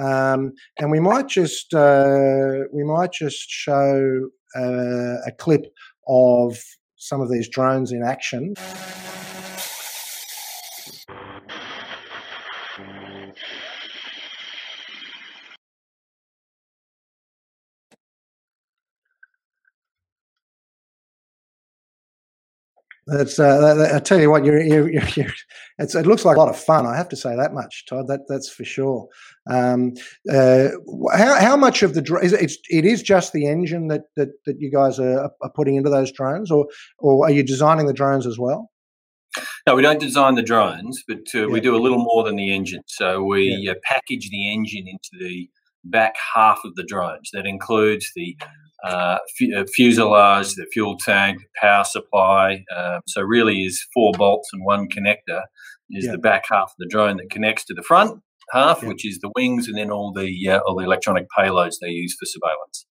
um, 0.00 0.52
and 0.78 0.90
we 0.90 1.00
might 1.00 1.28
just 1.28 1.74
uh, 1.74 2.60
we 2.72 2.84
might 2.84 3.12
just 3.12 3.48
show 3.48 4.28
uh, 4.56 5.16
a 5.26 5.32
clip 5.38 5.66
of 6.08 6.58
some 6.96 7.20
of 7.20 7.30
these 7.30 7.48
drones 7.48 7.92
in 7.92 8.02
action. 8.02 8.54
That's. 23.06 23.38
Uh, 23.38 23.90
I 23.94 23.98
tell 23.98 24.20
you 24.20 24.30
what, 24.30 24.44
you're, 24.44 24.60
you're, 24.60 24.88
you're, 24.90 25.32
it 25.78 26.06
looks 26.06 26.24
like 26.24 26.36
a 26.36 26.40
lot 26.40 26.48
of 26.48 26.56
fun. 26.56 26.86
I 26.86 26.96
have 26.96 27.08
to 27.08 27.16
say 27.16 27.34
that 27.34 27.52
much, 27.52 27.84
Todd. 27.86 28.06
That 28.06 28.20
that's 28.28 28.48
for 28.48 28.64
sure. 28.64 29.08
Um, 29.50 29.94
uh, 30.32 30.68
how, 31.12 31.34
how 31.40 31.56
much 31.56 31.82
of 31.82 31.94
the 31.94 32.18
is 32.22 32.32
it, 32.32 32.42
it's, 32.42 32.58
it 32.70 32.84
is 32.84 33.02
just 33.02 33.32
the 33.32 33.48
engine 33.48 33.88
that, 33.88 34.02
that, 34.16 34.28
that 34.46 34.60
you 34.60 34.70
guys 34.70 35.00
are, 35.00 35.30
are 35.42 35.50
putting 35.50 35.74
into 35.74 35.90
those 35.90 36.12
drones, 36.12 36.50
or 36.50 36.66
or 36.98 37.26
are 37.26 37.30
you 37.32 37.42
designing 37.42 37.86
the 37.86 37.92
drones 37.92 38.26
as 38.26 38.38
well? 38.38 38.70
No, 39.66 39.74
we 39.74 39.82
don't 39.82 40.00
design 40.00 40.34
the 40.34 40.42
drones, 40.42 41.02
but 41.08 41.22
uh, 41.34 41.40
yeah. 41.40 41.46
we 41.46 41.60
do 41.60 41.74
a 41.74 41.80
little 41.80 42.04
more 42.04 42.22
than 42.22 42.36
the 42.36 42.54
engine. 42.54 42.82
So 42.86 43.24
we 43.24 43.48
yeah. 43.62 43.72
uh, 43.72 43.74
package 43.82 44.28
the 44.30 44.52
engine 44.52 44.86
into 44.86 45.10
the 45.18 45.48
back 45.84 46.14
half 46.34 46.60
of 46.64 46.74
the 46.76 46.84
drones. 46.84 47.30
That 47.32 47.46
includes 47.46 48.12
the 48.14 48.36
uh, 48.84 49.18
uh 49.56 49.64
fuselage, 49.74 50.54
the 50.54 50.66
fuel 50.72 50.96
tank, 50.98 51.40
the 51.40 51.48
power 51.60 51.84
supply. 51.84 52.64
Um, 52.76 53.00
so 53.06 53.22
really, 53.22 53.62
is 53.62 53.84
four 53.94 54.12
bolts 54.12 54.50
and 54.52 54.64
one 54.64 54.88
connector. 54.88 55.42
Is 55.90 56.06
yeah. 56.06 56.12
the 56.12 56.18
back 56.18 56.44
half 56.50 56.70
of 56.70 56.74
the 56.78 56.86
drone 56.88 57.18
that 57.18 57.28
connects 57.30 57.66
to 57.66 57.74
the 57.74 57.82
front 57.82 58.22
half, 58.52 58.82
which 58.82 59.06
is 59.06 59.18
the 59.18 59.30
wings, 59.34 59.68
and 59.68 59.76
then 59.76 59.90
all 59.90 60.12
the 60.12 60.48
uh, 60.48 60.60
all 60.66 60.76
the 60.76 60.84
electronic 60.84 61.26
payloads 61.36 61.76
they 61.80 61.88
use 61.88 62.16
for 62.18 62.26
surveillance. 62.26 62.86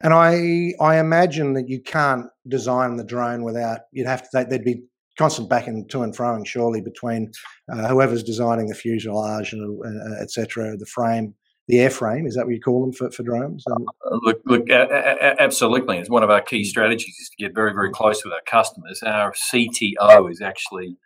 And 0.00 0.12
I 0.12 0.72
I 0.84 0.98
imagine 0.98 1.54
that 1.54 1.68
you 1.68 1.80
can't 1.80 2.26
design 2.48 2.96
the 2.96 3.04
drone 3.04 3.44
without 3.44 3.80
you'd 3.92 4.06
have 4.06 4.22
to 4.22 4.46
there'd 4.48 4.64
be 4.64 4.82
constant 5.18 5.48
back 5.48 5.66
and 5.66 5.88
to 5.90 6.02
and 6.02 6.16
froing 6.16 6.46
surely 6.46 6.80
between 6.80 7.30
uh, 7.72 7.88
whoever's 7.88 8.22
designing 8.22 8.68
the 8.68 8.74
fuselage 8.74 9.52
and 9.52 9.80
uh, 9.84 10.22
etc. 10.22 10.76
The 10.76 10.86
frame, 10.86 11.34
the 11.68 11.76
airframe 11.76 12.26
is 12.26 12.34
that 12.34 12.44
what 12.44 12.54
you 12.54 12.60
call 12.60 12.82
them 12.82 12.92
for, 12.92 13.10
for 13.10 13.22
drones? 13.22 13.64
Um, 13.70 13.86
look, 14.22 14.40
look, 14.46 14.68
absolutely. 14.70 15.98
It's 15.98 16.10
one 16.10 16.22
of 16.22 16.30
our 16.30 16.40
key 16.40 16.64
strategies 16.64 17.16
is 17.20 17.30
to 17.30 17.44
get 17.44 17.54
very, 17.54 17.72
very 17.72 17.90
close 17.90 18.24
with 18.24 18.32
our 18.32 18.42
customers. 18.46 19.02
Our 19.02 19.32
CTO 19.32 20.30
is 20.30 20.40
actually 20.40 20.96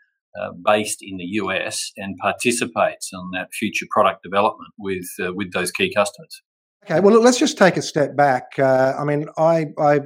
uh, 0.41 0.53
based 0.65 0.99
in 1.03 1.17
the 1.17 1.25
US 1.25 1.93
and 1.97 2.17
participates 2.19 3.11
on 3.15 3.31
that 3.33 3.53
future 3.53 3.87
product 3.91 4.23
development 4.23 4.73
with 4.79 5.07
uh, 5.23 5.33
with 5.33 5.53
those 5.53 5.71
key 5.71 5.93
customers. 5.95 6.43
Okay, 6.85 7.01
well, 7.01 7.21
let's 7.21 7.39
just 7.39 7.59
take 7.59 7.77
a 7.77 7.83
step 7.83 8.17
back. 8.17 8.45
Uh, 8.59 8.95
I 8.99 9.05
mean, 9.05 9.27
I, 9.39 9.67
I 9.79 10.01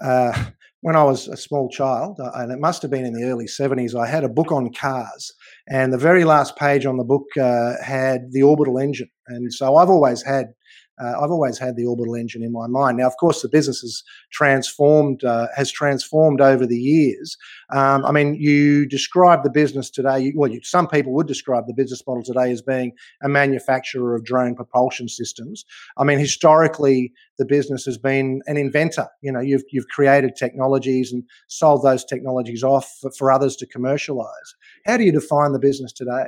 uh, 0.00 0.44
when 0.82 0.96
I 0.96 1.04
was 1.04 1.28
a 1.28 1.36
small 1.36 1.68
child, 1.68 2.18
uh, 2.20 2.32
and 2.34 2.50
it 2.50 2.58
must 2.58 2.82
have 2.82 2.90
been 2.90 3.04
in 3.04 3.14
the 3.14 3.24
early 3.24 3.46
70s, 3.46 3.94
I 3.94 4.06
had 4.06 4.24
a 4.24 4.28
book 4.28 4.50
on 4.50 4.72
cars. 4.72 5.32
And 5.68 5.92
the 5.92 5.98
very 5.98 6.24
last 6.24 6.56
page 6.56 6.84
on 6.86 6.96
the 6.96 7.04
book 7.04 7.24
uh, 7.40 7.74
had 7.82 8.32
the 8.32 8.42
orbital 8.42 8.78
engine. 8.78 9.08
And 9.28 9.52
so 9.52 9.76
I've 9.76 9.90
always 9.90 10.22
had 10.22 10.54
uh, 11.02 11.14
I've 11.20 11.30
always 11.30 11.58
had 11.58 11.76
the 11.76 11.86
orbital 11.86 12.14
engine 12.14 12.42
in 12.42 12.52
my 12.52 12.66
mind. 12.66 12.98
Now, 12.98 13.06
of 13.06 13.16
course, 13.18 13.42
the 13.42 13.48
business 13.48 13.80
has 13.80 14.02
transformed 14.30 15.24
uh, 15.24 15.48
has 15.56 15.72
transformed 15.72 16.40
over 16.40 16.66
the 16.66 16.78
years. 16.78 17.36
Um, 17.72 18.04
I 18.04 18.12
mean, 18.12 18.34
you 18.34 18.86
describe 18.86 19.42
the 19.42 19.50
business 19.50 19.90
today. 19.90 20.32
Well, 20.36 20.50
you, 20.50 20.60
some 20.62 20.86
people 20.86 21.14
would 21.14 21.26
describe 21.26 21.66
the 21.66 21.74
business 21.74 22.02
model 22.06 22.22
today 22.22 22.52
as 22.52 22.60
being 22.60 22.92
a 23.22 23.28
manufacturer 23.28 24.14
of 24.14 24.24
drone 24.24 24.54
propulsion 24.54 25.08
systems. 25.08 25.64
I 25.96 26.04
mean, 26.04 26.18
historically, 26.18 27.12
the 27.38 27.46
business 27.46 27.84
has 27.86 27.96
been 27.96 28.42
an 28.46 28.56
inventor. 28.56 29.08
You 29.22 29.32
know, 29.32 29.40
you've 29.40 29.64
you've 29.70 29.88
created 29.88 30.36
technologies 30.36 31.10
and 31.12 31.24
sold 31.48 31.82
those 31.82 32.04
technologies 32.04 32.62
off 32.62 32.88
for, 33.00 33.10
for 33.12 33.32
others 33.32 33.56
to 33.56 33.66
commercialize. 33.66 34.54
How 34.84 34.98
do 34.98 35.04
you 35.04 35.12
define 35.12 35.52
the 35.52 35.58
business 35.58 35.92
today? 35.92 36.26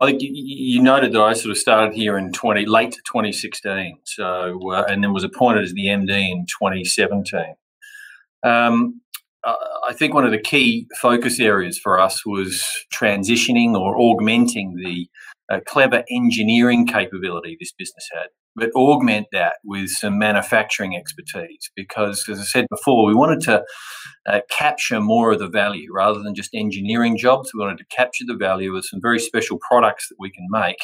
I 0.00 0.06
think 0.06 0.22
you, 0.22 0.82
noted 0.82 1.12
that 1.12 1.22
I 1.22 1.34
sort 1.34 1.52
of 1.52 1.58
started 1.58 1.94
here 1.94 2.18
in 2.18 2.32
20 2.32 2.66
late 2.66 2.94
2016, 3.06 3.98
so 4.04 4.72
uh, 4.72 4.84
and 4.88 5.02
then 5.02 5.12
was 5.12 5.24
appointed 5.24 5.64
as 5.64 5.72
the 5.72 5.86
MD 5.86 6.30
in 6.30 6.46
2017. 6.46 7.54
Um, 8.42 9.00
I 9.46 9.92
think 9.92 10.14
one 10.14 10.24
of 10.24 10.30
the 10.32 10.40
key 10.40 10.86
focus 11.00 11.38
areas 11.38 11.78
for 11.78 12.00
us 12.00 12.24
was 12.24 12.64
transitioning 12.92 13.78
or 13.78 13.96
augmenting 13.98 14.76
the 14.82 15.08
uh, 15.52 15.60
clever 15.66 16.02
engineering 16.10 16.86
capability 16.86 17.56
this 17.60 17.72
business 17.76 18.08
had 18.12 18.28
but 18.56 18.70
augment 18.74 19.26
that 19.32 19.54
with 19.64 19.90
some 19.90 20.18
manufacturing 20.18 20.96
expertise 20.96 21.70
because, 21.74 22.28
as 22.28 22.38
I 22.38 22.44
said 22.44 22.66
before, 22.70 23.06
we 23.06 23.14
wanted 23.14 23.40
to 23.42 23.64
uh, 24.26 24.40
capture 24.50 25.00
more 25.00 25.32
of 25.32 25.40
the 25.40 25.48
value 25.48 25.88
rather 25.92 26.22
than 26.22 26.34
just 26.34 26.50
engineering 26.54 27.16
jobs. 27.16 27.50
We 27.52 27.60
wanted 27.60 27.78
to 27.78 27.96
capture 27.96 28.24
the 28.26 28.36
value 28.36 28.74
of 28.76 28.84
some 28.84 29.00
very 29.02 29.18
special 29.18 29.58
products 29.68 30.08
that 30.08 30.16
we 30.18 30.30
can 30.30 30.46
make. 30.50 30.78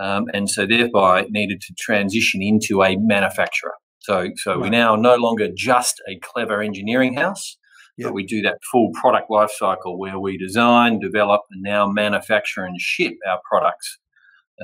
Um, 0.00 0.26
and 0.32 0.48
so, 0.48 0.66
thereby, 0.66 1.26
needed 1.30 1.60
to 1.62 1.74
transition 1.78 2.42
into 2.42 2.82
a 2.82 2.96
manufacturer. 2.96 3.74
So, 4.00 4.28
so 4.36 4.52
right. 4.52 4.60
we're 4.60 4.70
now 4.70 4.96
no 4.96 5.16
longer 5.16 5.48
just 5.54 6.00
a 6.08 6.18
clever 6.20 6.62
engineering 6.62 7.14
house, 7.14 7.58
yep. 7.96 8.08
but 8.08 8.14
we 8.14 8.24
do 8.24 8.42
that 8.42 8.58
full 8.70 8.90
product 8.94 9.28
life 9.28 9.50
cycle 9.50 9.98
where 9.98 10.18
we 10.18 10.38
design, 10.38 11.00
develop, 11.00 11.42
and 11.50 11.62
now 11.62 11.88
manufacture 11.88 12.64
and 12.64 12.80
ship 12.80 13.14
our 13.28 13.40
products 13.48 13.98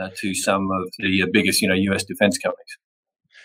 uh, 0.00 0.10
to 0.16 0.34
some 0.34 0.70
of 0.70 0.90
the 0.98 1.26
biggest, 1.32 1.62
you 1.62 1.68
know, 1.68 1.74
U.S. 1.74 2.04
defense 2.04 2.38
companies. 2.38 2.78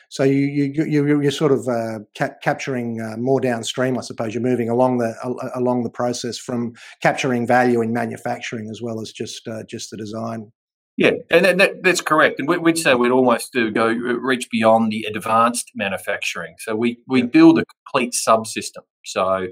So 0.10 0.24
you 0.24 0.34
you 0.34 0.86
you 0.86 1.22
you're 1.22 1.32
sort 1.32 1.52
of 1.52 1.68
uh, 1.68 2.00
cap- 2.16 2.42
capturing 2.42 3.00
uh, 3.00 3.16
more 3.18 3.40
downstream, 3.40 3.96
I 3.96 4.02
suppose. 4.02 4.34
You're 4.34 4.42
moving 4.42 4.68
along 4.68 4.98
the 4.98 5.16
uh, 5.24 5.50
along 5.54 5.84
the 5.84 5.92
process 5.92 6.40
from 6.40 6.74
capturing 7.02 7.46
value 7.46 7.82
in 7.82 7.94
manufacturing 7.94 8.70
as 8.72 8.82
well 8.82 9.02
as 9.02 9.12
just 9.12 9.48
uh, 9.48 9.64
just 9.70 9.92
the 9.92 9.98
design. 9.98 10.52
Yeah, 10.98 11.12
and 11.30 11.62
that, 11.62 11.82
that's 11.84 12.02
correct. 12.02 12.40
And 12.40 12.50
we'd 12.50 12.78
say 12.78 12.94
we'd 12.94 13.12
almost 13.12 13.54
do 13.54 13.72
go 13.72 13.88
reach 13.88 14.50
beyond 14.50 14.92
the 14.92 15.04
advanced 15.04 15.72
manufacturing. 15.76 16.56
So 16.58 16.76
we 16.76 16.98
we 17.08 17.22
yeah. 17.22 17.28
build 17.28 17.60
a 17.60 17.66
complete 17.66 18.14
subsystem. 18.14 18.84
So 19.06 19.48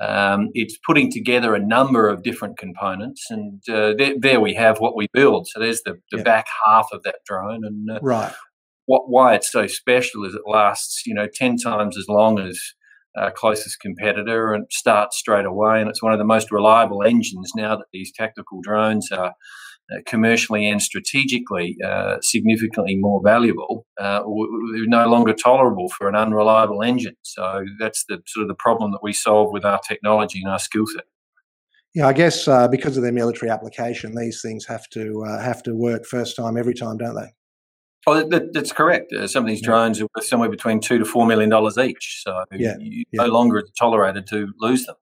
um, 0.00 0.48
it's 0.54 0.76
putting 0.86 1.10
together 1.10 1.54
a 1.54 1.64
number 1.64 2.08
of 2.08 2.22
different 2.22 2.58
components, 2.58 3.26
and 3.30 3.62
uh, 3.68 3.94
there, 3.96 4.14
there, 4.18 4.40
we 4.40 4.54
have 4.54 4.78
what 4.78 4.96
we 4.96 5.06
build. 5.12 5.46
So 5.48 5.60
there's 5.60 5.82
the, 5.82 5.94
the 6.10 6.18
yeah. 6.18 6.22
back 6.24 6.46
half 6.66 6.88
of 6.92 7.02
that 7.04 7.16
drone, 7.26 7.64
and 7.64 7.90
uh, 7.90 8.00
right. 8.02 8.32
What 8.86 9.04
why 9.06 9.34
it's 9.34 9.50
so 9.50 9.66
special 9.66 10.24
is 10.24 10.34
it 10.34 10.42
lasts 10.46 11.06
you 11.06 11.14
know 11.14 11.28
ten 11.32 11.56
times 11.56 11.96
as 11.96 12.06
long 12.08 12.38
as 12.38 12.60
our 13.16 13.30
closest 13.30 13.78
competitor 13.80 14.52
and 14.52 14.66
starts 14.70 15.16
straight 15.16 15.46
away, 15.46 15.80
and 15.80 15.88
it's 15.88 16.02
one 16.02 16.12
of 16.12 16.18
the 16.18 16.24
most 16.24 16.50
reliable 16.50 17.02
engines 17.02 17.52
now 17.54 17.76
that 17.76 17.86
these 17.92 18.12
tactical 18.12 18.60
drones 18.62 19.10
are 19.12 19.34
commercially 20.06 20.68
and 20.68 20.82
strategically 20.82 21.76
uh, 21.84 22.16
significantly 22.20 22.96
more 22.96 23.20
valuable, 23.22 23.86
uh, 24.00 24.22
they're 24.72 24.86
no 24.86 25.06
longer 25.08 25.32
tolerable 25.32 25.88
for 25.90 26.08
an 26.08 26.16
unreliable 26.16 26.82
engine. 26.82 27.16
So 27.22 27.64
that's 27.78 28.04
the 28.08 28.22
sort 28.26 28.42
of 28.42 28.48
the 28.48 28.54
problem 28.54 28.92
that 28.92 29.02
we 29.02 29.12
solve 29.12 29.52
with 29.52 29.64
our 29.64 29.80
technology 29.86 30.40
and 30.42 30.50
our 30.50 30.58
skill 30.58 30.86
set. 30.86 31.04
Yeah, 31.94 32.08
I 32.08 32.12
guess 32.12 32.48
uh, 32.48 32.66
because 32.66 32.96
of 32.96 33.04
their 33.04 33.12
military 33.12 33.50
application, 33.50 34.16
these 34.16 34.42
things 34.42 34.66
have 34.66 34.88
to 34.90 35.24
uh, 35.24 35.40
have 35.40 35.62
to 35.62 35.74
work 35.74 36.06
first 36.06 36.34
time 36.36 36.56
every 36.56 36.74
time, 36.74 36.96
don't 36.96 37.14
they? 37.14 37.32
Oh, 38.06 38.28
that, 38.28 38.52
that's 38.52 38.72
correct. 38.72 39.12
Uh, 39.12 39.26
some 39.28 39.44
of 39.44 39.48
these 39.48 39.62
drones 39.62 40.00
are 40.00 40.06
worth 40.14 40.26
somewhere 40.26 40.50
between 40.50 40.80
two 40.80 40.98
to 40.98 41.04
four 41.04 41.24
million 41.24 41.48
dollars 41.48 41.78
each, 41.78 42.22
so 42.24 42.44
yeah. 42.52 42.74
you 42.80 43.04
yeah. 43.12 43.22
no 43.22 43.28
longer 43.28 43.62
tolerated 43.78 44.26
to 44.28 44.48
lose 44.58 44.84
them. 44.86 44.96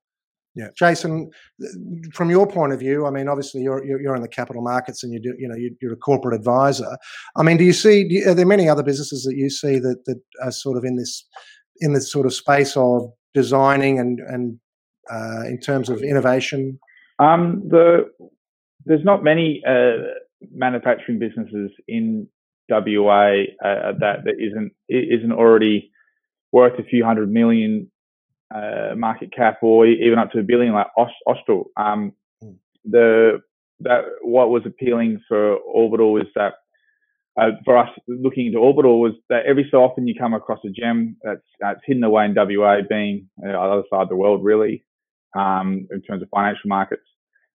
Yeah, 0.55 0.69
Jason, 0.77 1.31
from 2.13 2.29
your 2.29 2.47
point 2.47 2.75
of 2.75 2.81
view, 2.81 3.07
I 3.07 3.11
mean, 3.11 3.27
obviously 3.27 3.63
you're 3.63 3.83
you're 3.85 4.15
in 4.15 4.21
the 4.21 4.29
capital 4.29 4.63
markets 4.63 5.03
and 5.03 5.13
you 5.13 5.21
do, 5.21 5.35
you 5.39 5.49
know, 5.49 5.57
you're 5.81 5.95
a 5.95 5.97
corporate 5.97 6.35
advisor. 6.35 6.99
I 7.37 7.43
mean, 7.43 7.57
do 7.57 7.65
you 7.65 7.73
see? 7.73 8.07
Do 8.07 8.15
you, 8.15 8.31
are 8.31 8.35
there 8.35 8.45
many 8.45 8.69
other 8.69 8.83
businesses 8.83 9.23
that 9.25 9.35
you 9.35 9.49
see 9.49 9.79
that 9.79 10.05
that 10.05 10.21
are 10.43 10.53
sort 10.53 10.77
of 10.77 10.85
in 10.85 10.97
this 10.97 11.27
in 11.81 11.95
this 11.95 12.13
sort 12.13 12.27
of 12.27 12.35
space 12.35 12.77
of 12.77 13.11
designing 13.33 13.99
and 13.99 14.21
and 14.21 14.59
uh, 15.11 15.47
in 15.47 15.59
terms 15.59 15.89
of 15.89 16.03
innovation? 16.03 16.79
Um, 17.19 17.63
the 17.69 18.11
there's 18.85 19.05
not 19.05 19.25
many 19.25 19.63
uh, 19.67 20.05
manufacturing 20.53 21.19
businesses 21.19 21.71
in 21.89 22.29
WA 22.69 23.45
uh, 23.65 23.93
that 24.01 24.25
that 24.25 24.35
isn't 24.39 24.73
isn't 24.89 25.33
already 25.33 25.91
worth 26.53 26.79
a 26.79 26.85
few 26.85 27.05
hundred 27.05 27.31
million 27.31 27.91
uh, 28.55 28.95
market 28.97 29.33
cap 29.35 29.59
or 29.63 29.87
even 29.87 30.19
up 30.19 30.31
to 30.33 30.39
a 30.39 30.43
billion 30.43 30.73
like 30.73 30.89
Austal. 30.99 31.65
Um, 31.77 32.13
mm. 32.43 32.57
The 32.85 33.41
that 33.81 34.05
what 34.23 34.51
was 34.51 34.63
appealing 34.65 35.21
for 35.29 35.57
Orbital 35.57 36.17
is 36.21 36.29
that 36.35 36.55
uh, 37.41 37.51
for 37.65 37.79
us 37.79 37.89
looking 38.07 38.47
into 38.47 38.59
Orbital 38.59 39.01
was 39.01 39.13
that 39.29 39.47
every 39.47 39.67
so 39.71 39.79
often 39.79 40.07
you 40.07 40.15
come 40.19 40.35
across 40.35 40.61
a 40.65 40.71
gem 40.71 41.17
that's, 41.23 41.41
that's 41.61 41.81
hidden 41.87 42.05
away 42.05 42.27
in 42.27 42.35
WA, 42.35 42.79
being 42.89 43.29
uh, 43.43 43.53
the 43.53 43.59
other 43.59 43.83
side 43.91 44.03
of 44.03 44.09
the 44.09 44.17
world, 44.17 44.45
really, 44.45 44.85
um, 45.37 45.89
in 45.91 46.03
terms 46.03 46.23
of 46.23 46.29
financial 46.29 46.69
markets. 46.69 47.03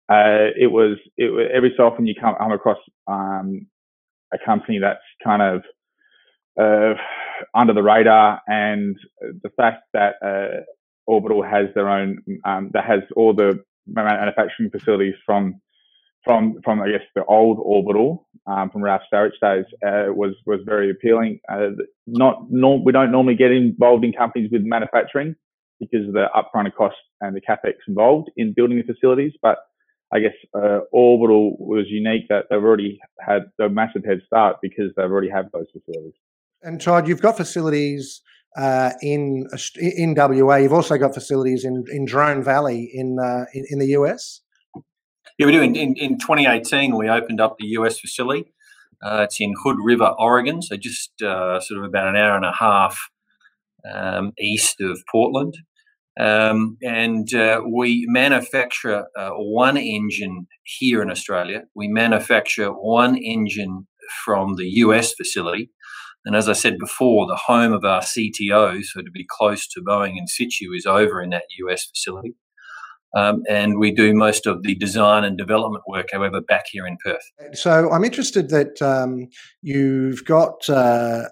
Uh, 0.09 0.49
it 0.57 0.71
was 0.71 0.97
it, 1.17 1.51
every 1.53 1.73
so 1.77 1.83
often 1.83 2.07
you 2.07 2.15
come, 2.19 2.35
come 2.39 2.51
across 2.51 2.77
um, 3.07 3.67
a 4.33 4.37
company 4.43 4.79
that's 4.79 4.99
kind 5.23 5.41
of 5.41 5.63
uh, 6.59 6.99
under 7.53 7.73
the 7.73 7.83
radar, 7.83 8.41
and 8.47 8.97
the 9.21 9.49
fact 9.57 9.83
that 9.93 10.15
uh, 10.25 10.63
Orbital 11.07 11.43
has 11.43 11.67
their 11.73 11.89
own 11.89 12.19
um, 12.45 12.69
that 12.73 12.85
has 12.85 13.01
all 13.15 13.33
the 13.33 13.63
manufacturing 13.87 14.69
facilities 14.69 15.15
from 15.25 15.59
from 16.23 16.59
from 16.63 16.81
I 16.81 16.89
guess 16.91 17.01
the 17.15 17.25
old 17.25 17.57
Orbital 17.59 18.27
um, 18.45 18.69
from 18.69 18.83
Ralph 18.83 19.01
Sarich 19.11 19.31
days 19.41 19.65
uh, 19.85 20.13
was 20.13 20.35
was 20.45 20.59
very 20.65 20.91
appealing. 20.91 21.39
Uh, 21.51 21.69
not 22.05 22.49
we 22.49 22.91
don't 22.91 23.11
normally 23.11 23.35
get 23.35 23.51
involved 23.51 24.03
in 24.03 24.13
companies 24.13 24.49
with 24.51 24.61
manufacturing, 24.63 25.35
because 25.79 26.07
of 26.07 26.13
the 26.13 26.25
upfront 26.35 26.73
cost 26.73 26.95
and 27.21 27.35
the 27.35 27.41
capex 27.41 27.73
involved 27.87 28.29
in 28.37 28.53
building 28.53 28.77
the 28.77 28.93
facilities. 28.93 29.33
But 29.41 29.57
I 30.13 30.19
guess 30.19 30.33
uh, 30.53 30.79
Orbital 30.91 31.57
was 31.59 31.85
unique 31.89 32.27
that 32.29 32.45
they've 32.49 32.63
already 32.63 32.99
had 33.19 33.43
a 33.59 33.69
massive 33.69 34.05
head 34.05 34.21
start 34.25 34.57
because 34.61 34.91
they've 34.95 35.11
already 35.11 35.29
have 35.29 35.45
those 35.51 35.67
facilities. 35.71 36.13
And 36.63 36.81
Todd, 36.81 37.07
you've 37.07 37.21
got 37.21 37.37
facilities 37.37 38.21
uh, 38.57 38.91
in 39.01 39.47
in 39.75 40.15
WA. 40.17 40.55
You've 40.55 40.73
also 40.73 40.97
got 40.97 41.13
facilities 41.13 41.63
in, 41.63 41.83
in 41.91 42.05
Drone 42.05 42.43
Valley 42.43 42.89
in, 42.93 43.17
uh, 43.19 43.45
in, 43.53 43.65
in 43.69 43.79
the 43.79 43.87
US. 43.99 44.41
Yeah, 45.37 45.45
we 45.45 45.51
do. 45.51 45.61
In, 45.61 45.75
in, 45.75 45.95
in 45.95 46.17
2018, 46.17 46.97
we 46.97 47.09
opened 47.09 47.39
up 47.39 47.57
the 47.59 47.67
US 47.67 47.99
facility. 47.99 48.51
Uh, 49.03 49.21
it's 49.25 49.39
in 49.39 49.53
Hood 49.63 49.77
River, 49.79 50.13
Oregon, 50.17 50.63
so 50.63 50.75
just 50.75 51.21
uh, 51.21 51.59
sort 51.59 51.79
of 51.79 51.85
about 51.85 52.07
an 52.07 52.15
hour 52.15 52.35
and 52.35 52.45
a 52.45 52.51
half 52.51 52.97
um, 53.93 54.33
east 54.39 54.81
of 54.81 54.99
Portland. 55.11 55.55
Um, 56.19 56.77
and 56.81 57.31
uh, 57.35 57.61
we 57.71 58.07
manufacture 58.07 59.05
uh, 59.15 59.29
one 59.33 59.77
engine 59.77 60.47
here 60.63 61.03
in 61.03 61.11
Australia. 61.11 61.65
We 61.75 61.87
manufacture 61.87 62.69
one 62.69 63.15
engine 63.15 63.87
from 64.25 64.55
the 64.55 64.65
US 64.67 65.13
facility. 65.13 65.69
And 66.25 66.35
as 66.35 66.49
I 66.49 66.53
said 66.53 66.77
before, 66.77 67.25
the 67.27 67.35
home 67.35 67.71
of 67.71 67.85
our 67.85 68.01
CTO, 68.01 68.83
so 68.83 69.01
to 69.01 69.11
be 69.11 69.25
close 69.29 69.67
to 69.67 69.81
Boeing 69.81 70.17
Insitu, 70.19 70.75
is 70.75 70.85
over 70.85 71.21
in 71.21 71.29
that 71.29 71.43
US 71.59 71.85
facility. 71.85 72.35
Um, 73.15 73.43
and 73.49 73.79
we 73.79 73.91
do 73.91 74.13
most 74.13 74.45
of 74.45 74.63
the 74.63 74.75
design 74.75 75.23
and 75.23 75.37
development 75.37 75.83
work, 75.87 76.09
however, 76.11 76.41
back 76.41 76.65
here 76.69 76.85
in 76.85 76.97
Perth. 77.03 77.23
So 77.53 77.89
I'm 77.91 78.03
interested 78.03 78.49
that 78.49 78.81
um, 78.81 79.27
you've 79.61 80.25
got 80.25 80.69
uh, 80.69 81.23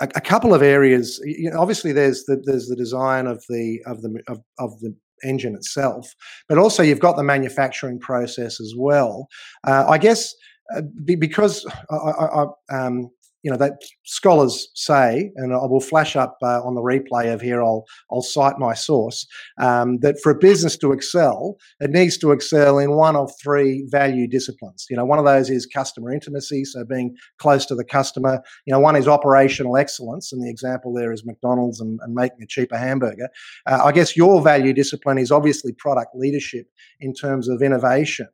a, 0.00 0.20
couple 0.20 0.52
of 0.52 0.62
areas. 0.62 1.20
You 1.24 1.50
know, 1.50 1.60
obviously, 1.60 1.92
there's 1.92 2.24
the 2.24 2.42
there's 2.44 2.66
the 2.66 2.76
design 2.76 3.26
of 3.26 3.44
the 3.48 3.80
of 3.86 4.02
the 4.02 4.20
of, 4.28 4.40
of 4.58 4.80
the 4.80 4.94
engine 5.22 5.54
itself, 5.54 6.14
but 6.48 6.58
also 6.58 6.82
you've 6.82 7.00
got 7.00 7.16
the 7.16 7.22
manufacturing 7.22 8.00
process 8.00 8.60
as 8.60 8.74
well. 8.76 9.28
Uh, 9.66 9.84
I 9.88 9.98
guess 9.98 10.34
uh, 10.74 10.82
because 11.04 11.66
I, 11.90 11.94
I, 11.94 12.44
I 12.44 12.86
um, 12.86 13.10
you 13.42 13.50
know 13.50 13.56
that 13.56 13.74
scholars 14.04 14.68
say, 14.74 15.30
and 15.36 15.52
I 15.52 15.66
will 15.66 15.80
flash 15.80 16.16
up 16.16 16.36
uh, 16.42 16.60
on 16.62 16.74
the 16.74 16.82
replay 16.82 17.32
of 17.32 17.40
here. 17.40 17.62
I'll 17.62 17.84
I'll 18.10 18.22
cite 18.22 18.58
my 18.58 18.74
source 18.74 19.26
um, 19.60 19.98
that 20.00 20.20
for 20.22 20.30
a 20.30 20.38
business 20.38 20.76
to 20.78 20.92
excel, 20.92 21.56
it 21.80 21.90
needs 21.90 22.18
to 22.18 22.32
excel 22.32 22.78
in 22.78 22.92
one 22.92 23.16
of 23.16 23.30
three 23.42 23.86
value 23.90 24.26
disciplines. 24.28 24.86
You 24.90 24.96
know, 24.96 25.04
one 25.04 25.18
of 25.18 25.24
those 25.24 25.50
is 25.50 25.66
customer 25.66 26.12
intimacy, 26.12 26.64
so 26.64 26.84
being 26.84 27.14
close 27.38 27.66
to 27.66 27.74
the 27.74 27.84
customer. 27.84 28.42
You 28.66 28.72
know, 28.72 28.80
one 28.80 28.96
is 28.96 29.08
operational 29.08 29.76
excellence, 29.76 30.32
and 30.32 30.42
the 30.42 30.50
example 30.50 30.92
there 30.92 31.12
is 31.12 31.24
McDonald's 31.24 31.80
and, 31.80 31.98
and 32.02 32.14
making 32.14 32.42
a 32.42 32.46
cheaper 32.46 32.76
hamburger. 32.76 33.28
Uh, 33.66 33.80
I 33.84 33.92
guess 33.92 34.16
your 34.16 34.42
value 34.42 34.72
discipline 34.72 35.18
is 35.18 35.30
obviously 35.30 35.72
product 35.72 36.14
leadership 36.14 36.66
in 37.00 37.14
terms 37.14 37.48
of 37.48 37.62
innovation. 37.62 38.28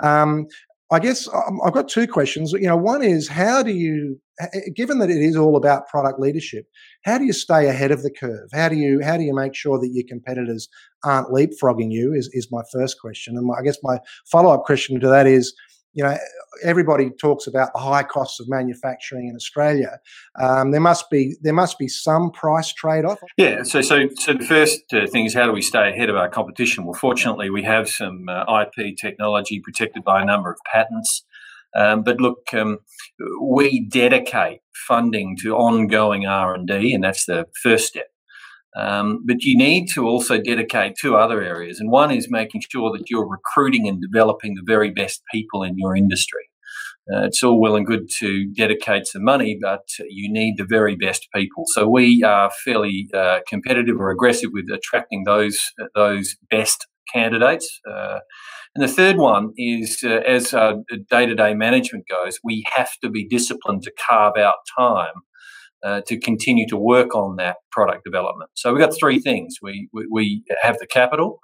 Um, 0.00 0.46
I 0.90 0.98
guess 0.98 1.28
um, 1.28 1.60
I've 1.64 1.74
got 1.74 1.88
two 1.88 2.06
questions. 2.06 2.52
You 2.52 2.66
know, 2.68 2.76
one 2.76 3.02
is 3.02 3.28
how 3.28 3.62
do 3.62 3.72
you, 3.72 4.18
given 4.74 4.98
that 5.00 5.10
it 5.10 5.20
is 5.20 5.36
all 5.36 5.56
about 5.56 5.86
product 5.88 6.18
leadership, 6.18 6.66
how 7.04 7.18
do 7.18 7.24
you 7.24 7.32
stay 7.34 7.66
ahead 7.68 7.90
of 7.90 8.02
the 8.02 8.10
curve? 8.10 8.48
How 8.54 8.68
do 8.70 8.76
you 8.76 9.00
how 9.02 9.18
do 9.18 9.22
you 9.22 9.34
make 9.34 9.54
sure 9.54 9.78
that 9.78 9.90
your 9.92 10.04
competitors 10.08 10.68
aren't 11.04 11.28
leapfrogging 11.28 11.90
you? 11.90 12.14
Is 12.14 12.30
is 12.32 12.48
my 12.50 12.62
first 12.72 13.00
question, 13.00 13.36
and 13.36 13.50
I 13.58 13.62
guess 13.62 13.76
my 13.82 13.98
follow 14.30 14.50
up 14.50 14.64
question 14.64 14.98
to 15.00 15.08
that 15.08 15.26
is, 15.26 15.52
you 15.94 16.04
know, 16.04 16.16
everybody 16.62 17.10
talks 17.20 17.46
about 17.46 17.72
the 17.72 17.80
high 17.80 18.02
costs 18.02 18.40
of 18.40 18.48
manufacturing 18.48 19.28
in 19.28 19.34
Australia. 19.34 19.98
Um, 20.40 20.70
there 20.70 20.80
must 20.80 21.10
be 21.10 21.36
there 21.42 21.52
must 21.52 21.78
be 21.78 21.88
some 21.88 22.30
price 22.30 22.72
trade 22.72 23.04
off. 23.04 23.18
Yeah. 23.36 23.62
So 23.62 23.80
so 23.80 24.08
so 24.16 24.34
the 24.34 24.44
first 24.44 24.80
uh, 24.92 25.06
thing 25.06 25.26
is 25.26 25.34
how 25.34 25.46
do 25.46 25.52
we 25.52 25.62
stay 25.62 25.90
ahead 25.90 26.10
of 26.10 26.16
our 26.16 26.28
competition? 26.28 26.84
Well, 26.84 26.94
fortunately, 26.94 27.50
we 27.50 27.62
have 27.62 27.88
some 27.88 28.28
uh, 28.28 28.62
IP 28.62 28.96
technology 28.96 29.60
protected 29.60 30.04
by 30.04 30.22
a 30.22 30.24
number 30.24 30.50
of 30.50 30.58
patents. 30.70 31.24
Um, 31.76 32.02
but 32.02 32.20
look, 32.20 32.48
um, 32.54 32.78
we 33.42 33.86
dedicate 33.88 34.60
funding 34.74 35.36
to 35.42 35.54
ongoing 35.54 36.26
R 36.26 36.54
and 36.54 36.66
D, 36.66 36.94
and 36.94 37.04
that's 37.04 37.26
the 37.26 37.46
first 37.62 37.88
step. 37.88 38.06
Um, 38.76 39.24
but 39.26 39.42
you 39.42 39.56
need 39.56 39.88
to 39.94 40.06
also 40.06 40.40
dedicate 40.40 40.94
two 41.00 41.16
other 41.16 41.42
areas. 41.42 41.80
And 41.80 41.90
one 41.90 42.10
is 42.10 42.28
making 42.30 42.62
sure 42.70 42.92
that 42.96 43.08
you're 43.08 43.28
recruiting 43.28 43.88
and 43.88 44.00
developing 44.00 44.54
the 44.54 44.62
very 44.64 44.90
best 44.90 45.22
people 45.32 45.62
in 45.62 45.78
your 45.78 45.96
industry. 45.96 46.48
Uh, 47.10 47.24
it's 47.24 47.42
all 47.42 47.58
well 47.58 47.74
and 47.74 47.86
good 47.86 48.06
to 48.18 48.46
dedicate 48.54 49.06
some 49.06 49.24
money, 49.24 49.58
but 49.60 49.88
you 50.10 50.30
need 50.30 50.58
the 50.58 50.66
very 50.68 50.94
best 50.94 51.26
people. 51.34 51.64
So 51.68 51.88
we 51.88 52.22
are 52.22 52.50
fairly 52.64 53.08
uh, 53.14 53.40
competitive 53.48 53.96
or 53.98 54.10
aggressive 54.10 54.50
with 54.52 54.66
attracting 54.70 55.24
those 55.24 55.58
those 55.94 56.36
best 56.50 56.86
candidates. 57.12 57.80
Uh, 57.90 58.18
and 58.74 58.86
the 58.86 58.92
third 58.92 59.16
one 59.16 59.52
is, 59.56 60.00
uh, 60.04 60.20
as 60.26 60.50
day 61.10 61.24
to 61.24 61.34
day 61.34 61.54
management 61.54 62.04
goes, 62.10 62.38
we 62.44 62.62
have 62.76 62.90
to 63.02 63.08
be 63.08 63.26
disciplined 63.26 63.84
to 63.84 63.92
carve 64.06 64.36
out 64.36 64.56
time 64.78 65.22
uh, 65.84 66.00
to 66.06 66.18
continue 66.18 66.66
to 66.68 66.76
work 66.76 67.14
on 67.14 67.36
that 67.36 67.56
product 67.70 68.04
development. 68.04 68.50
So 68.54 68.72
we've 68.72 68.80
got 68.80 68.94
three 68.98 69.20
things. 69.20 69.56
We, 69.62 69.88
we, 69.92 70.06
we 70.10 70.42
have 70.62 70.78
the 70.78 70.86
capital, 70.86 71.40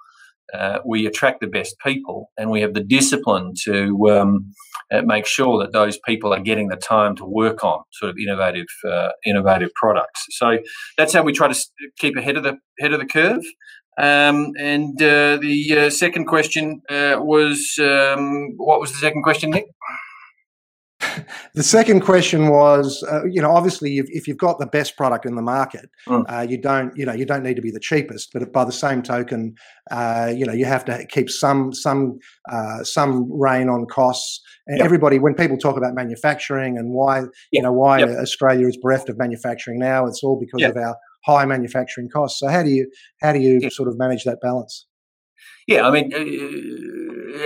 uh, 0.53 0.79
we 0.85 1.05
attract 1.05 1.41
the 1.41 1.47
best 1.47 1.75
people, 1.83 2.31
and 2.37 2.51
we 2.51 2.61
have 2.61 2.73
the 2.73 2.83
discipline 2.83 3.53
to 3.63 4.09
um, 4.09 4.51
uh, 4.91 5.01
make 5.01 5.25
sure 5.25 5.59
that 5.59 5.73
those 5.73 5.97
people 6.05 6.33
are 6.33 6.39
getting 6.39 6.67
the 6.67 6.75
time 6.75 7.15
to 7.15 7.25
work 7.25 7.63
on 7.63 7.81
sort 7.93 8.11
of 8.11 8.17
innovative 8.17 8.67
uh, 8.87 9.09
innovative 9.25 9.69
products. 9.75 10.25
So 10.31 10.59
that's 10.97 11.13
how 11.13 11.23
we 11.23 11.33
try 11.33 11.51
to 11.51 11.67
keep 11.97 12.15
ahead 12.15 12.37
of 12.37 12.43
the 12.43 12.57
head 12.79 12.93
of 12.93 12.99
the 12.99 13.07
curve. 13.07 13.43
Um, 13.97 14.51
and 14.59 15.01
uh, 15.01 15.37
the 15.37 15.77
uh, 15.77 15.89
second 15.89 16.25
question 16.25 16.81
was 16.89 17.79
um, 17.79 18.49
what 18.57 18.81
was 18.81 18.91
the 18.91 18.97
second 18.97 19.23
question, 19.23 19.49
Nick? 19.51 19.65
The 21.53 21.63
second 21.63 22.01
question 22.01 22.49
was, 22.49 23.03
uh, 23.03 23.25
you 23.25 23.41
know, 23.41 23.51
obviously, 23.51 23.97
if, 23.97 24.07
if, 24.09 24.27
you've 24.27 24.37
got 24.37 24.59
the 24.59 24.65
best 24.65 24.97
product 24.97 25.25
in 25.25 25.35
the 25.35 25.41
market, 25.41 25.89
mm. 26.07 26.23
uh, 26.27 26.41
you 26.41 26.57
don't, 26.57 26.95
you 26.97 27.05
know, 27.05 27.13
you 27.13 27.25
don't 27.25 27.43
need 27.43 27.55
to 27.55 27.61
be 27.61 27.71
the 27.71 27.79
cheapest. 27.79 28.33
But 28.33 28.51
by 28.51 28.65
the 28.65 28.71
same 28.71 29.01
token, 29.01 29.55
uh, 29.91 30.31
you 30.35 30.45
know, 30.45 30.53
you 30.53 30.65
have 30.65 30.85
to 30.85 31.05
keep 31.07 31.29
some 31.29 31.73
some 31.73 32.19
uh, 32.51 32.83
some 32.83 33.27
rein 33.31 33.69
on 33.69 33.85
costs. 33.85 34.41
And 34.67 34.79
yep. 34.79 34.85
everybody, 34.85 35.19
when 35.19 35.35
people 35.35 35.57
talk 35.57 35.77
about 35.77 35.93
manufacturing 35.93 36.77
and 36.77 36.91
why, 36.91 37.19
yep. 37.19 37.29
you 37.51 37.61
know, 37.61 37.73
why 37.73 37.99
yep. 37.99 38.09
Australia 38.09 38.67
is 38.67 38.77
bereft 38.77 39.09
of 39.09 39.17
manufacturing 39.17 39.79
now, 39.79 40.05
it's 40.05 40.23
all 40.23 40.39
because 40.39 40.67
of 40.67 40.75
our 40.77 40.95
high 41.25 41.45
manufacturing 41.45 42.09
costs. 42.09 42.39
So 42.39 42.47
how 42.47 42.63
do 42.63 42.69
you 42.69 42.89
how 43.21 43.33
do 43.33 43.39
you 43.39 43.69
sort 43.69 43.89
of 43.89 43.97
manage 43.97 44.23
that 44.23 44.41
balance? 44.41 44.85
Yeah, 45.67 45.87
I 45.87 45.91
mean, 45.91 46.13
uh, 46.13 46.19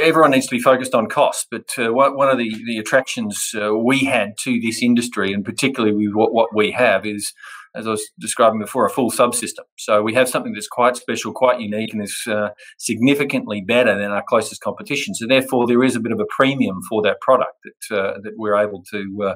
everyone 0.01 0.31
needs 0.31 0.47
to 0.47 0.55
be 0.55 0.61
focused 0.61 0.93
on 0.93 1.07
cost, 1.07 1.47
but 1.51 1.67
uh, 1.77 1.91
one 1.91 2.29
of 2.29 2.37
the, 2.37 2.55
the 2.65 2.77
attractions 2.77 3.51
uh, 3.59 3.73
we 3.75 3.99
had 3.99 4.37
to 4.43 4.59
this 4.59 4.81
industry, 4.81 5.33
and 5.33 5.43
particularly 5.43 5.95
with 5.95 6.13
what, 6.13 6.33
what 6.33 6.49
we 6.53 6.71
have, 6.71 7.05
is, 7.05 7.33
as 7.75 7.87
I 7.87 7.91
was 7.91 8.09
describing 8.19 8.59
before, 8.59 8.85
a 8.85 8.89
full 8.89 9.11
subsystem. 9.11 9.65
So 9.77 10.01
we 10.01 10.13
have 10.15 10.29
something 10.29 10.53
that's 10.53 10.67
quite 10.67 10.95
special, 10.95 11.31
quite 11.33 11.59
unique, 11.59 11.93
and 11.93 12.03
is 12.03 12.23
uh, 12.27 12.49
significantly 12.77 13.61
better 13.61 13.97
than 13.97 14.11
our 14.11 14.23
closest 14.27 14.61
competition. 14.61 15.13
So 15.13 15.27
therefore, 15.27 15.67
there 15.67 15.83
is 15.83 15.95
a 15.95 15.99
bit 15.99 16.11
of 16.11 16.19
a 16.19 16.25
premium 16.29 16.79
for 16.89 17.01
that 17.03 17.21
product 17.21 17.55
that 17.63 17.97
uh, 17.97 18.13
that 18.23 18.33
we're 18.37 18.55
able 18.57 18.83
to 18.91 19.23
uh, 19.23 19.35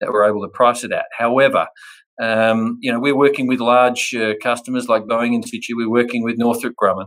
that 0.00 0.10
we're 0.10 0.28
able 0.28 0.42
to 0.42 0.48
price 0.48 0.84
it 0.84 0.92
at. 0.92 1.06
However, 1.16 1.68
um, 2.22 2.78
you 2.80 2.92
know, 2.92 3.00
we're 3.00 3.16
working 3.16 3.46
with 3.46 3.60
large 3.60 4.14
customers 4.42 4.88
like 4.88 5.04
Boeing 5.04 5.34
Insitu. 5.34 5.74
We're 5.74 5.90
working 5.90 6.22
with 6.22 6.36
Northrop 6.36 6.74
Grumman. 6.80 7.06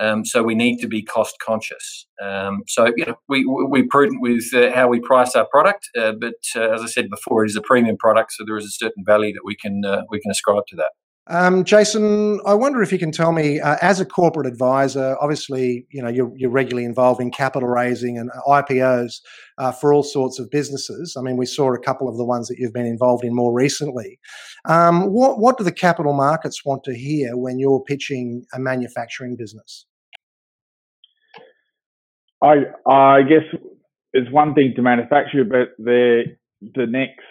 Um, 0.00 0.24
so 0.24 0.42
we 0.42 0.54
need 0.54 0.78
to 0.78 0.88
be 0.88 1.02
cost 1.02 1.36
conscious. 1.44 2.06
Um, 2.22 2.62
so 2.66 2.92
you 2.96 3.04
know 3.04 3.14
we 3.28 3.44
we're 3.46 3.86
prudent 3.90 4.20
with 4.22 4.44
uh, 4.54 4.72
how 4.72 4.88
we 4.88 5.00
price 5.00 5.34
our 5.34 5.46
product, 5.50 5.88
uh, 5.98 6.12
but 6.20 6.34
uh, 6.56 6.70
as 6.70 6.82
I 6.82 6.86
said 6.86 7.10
before, 7.10 7.44
it 7.44 7.50
is 7.50 7.56
a 7.56 7.62
premium 7.62 7.96
product, 7.98 8.32
so 8.32 8.44
there 8.46 8.56
is 8.56 8.64
a 8.64 8.70
certain 8.70 9.04
value 9.06 9.32
that 9.32 9.42
we 9.44 9.56
can 9.56 9.84
uh, 9.84 10.02
we 10.10 10.20
can 10.20 10.30
ascribe 10.30 10.64
to 10.68 10.76
that. 10.76 10.90
Um, 11.28 11.62
Jason, 11.62 12.40
I 12.44 12.54
wonder 12.54 12.82
if 12.82 12.90
you 12.90 12.98
can 12.98 13.12
tell 13.12 13.30
me, 13.30 13.60
uh, 13.60 13.76
as 13.80 14.00
a 14.00 14.04
corporate 14.04 14.46
advisor, 14.46 15.16
obviously, 15.20 15.86
you 15.90 16.02
know, 16.02 16.08
you're, 16.08 16.32
you're 16.36 16.50
regularly 16.50 16.84
involved 16.84 17.20
in 17.20 17.30
capital 17.30 17.68
raising 17.68 18.18
and 18.18 18.28
IPOs 18.48 19.20
uh, 19.58 19.70
for 19.70 19.94
all 19.94 20.02
sorts 20.02 20.40
of 20.40 20.50
businesses. 20.50 21.16
I 21.16 21.22
mean, 21.22 21.36
we 21.36 21.46
saw 21.46 21.72
a 21.72 21.78
couple 21.78 22.08
of 22.08 22.16
the 22.16 22.24
ones 22.24 22.48
that 22.48 22.58
you've 22.58 22.72
been 22.72 22.86
involved 22.86 23.24
in 23.24 23.34
more 23.34 23.52
recently. 23.52 24.18
Um, 24.64 25.12
what, 25.12 25.38
what 25.38 25.58
do 25.58 25.64
the 25.64 25.72
capital 25.72 26.12
markets 26.12 26.64
want 26.64 26.82
to 26.84 26.94
hear 26.94 27.36
when 27.36 27.60
you're 27.60 27.82
pitching 27.84 28.44
a 28.52 28.58
manufacturing 28.58 29.36
business? 29.36 29.86
I, 32.42 32.64
I 32.90 33.22
guess 33.22 33.44
it's 34.12 34.30
one 34.32 34.54
thing 34.54 34.72
to 34.76 34.82
manufacture, 34.82 35.44
but 35.44 35.68
the 35.78 36.24
the 36.74 36.86
next 36.86 37.24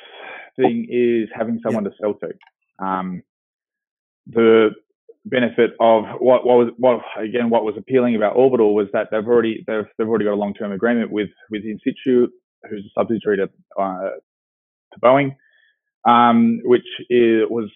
thing 0.56 0.88
is 0.90 1.30
having 1.36 1.60
someone 1.64 1.84
to 1.84 1.92
sell 2.02 2.16
to. 2.16 2.86
Um, 2.86 3.24
the 4.28 4.72
benefit 5.26 5.72
of 5.80 6.04
what, 6.20 6.46
what 6.46 6.58
was 6.58 6.70
what 6.78 7.02
again 7.18 7.50
what 7.50 7.64
was 7.64 7.76
appealing 7.78 8.16
about 8.16 8.36
Orbital 8.36 8.74
was 8.74 8.88
that 8.94 9.10
they've 9.12 9.26
already 9.26 9.64
they've 9.68 9.86
they've 9.98 10.08
already 10.08 10.26
got 10.26 10.34
a 10.34 10.36
long 10.36 10.54
term 10.54 10.72
agreement 10.72 11.12
with 11.12 11.30
with 11.50 11.64
Insitu, 11.64 12.28
who's 12.70 12.86
a 12.86 13.00
subsidiary 13.00 13.38
to 13.38 13.50
uh, 13.82 14.10
to 14.94 15.00
Boeing, 15.00 15.36
um, 16.08 16.60
which 16.64 16.88
is, 17.10 17.44
was 17.50 17.70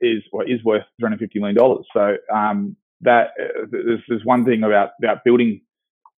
is 0.00 0.22
well, 0.32 0.46
is 0.46 0.62
worth 0.64 0.84
350 0.98 1.38
million 1.38 1.56
dollars. 1.56 1.86
So 1.92 2.16
um, 2.34 2.76
that 3.02 3.28
uh, 3.40 3.66
there's, 3.70 4.00
there's 4.08 4.24
one 4.24 4.44
thing 4.44 4.62
about 4.62 4.90
about 5.02 5.24
building 5.24 5.60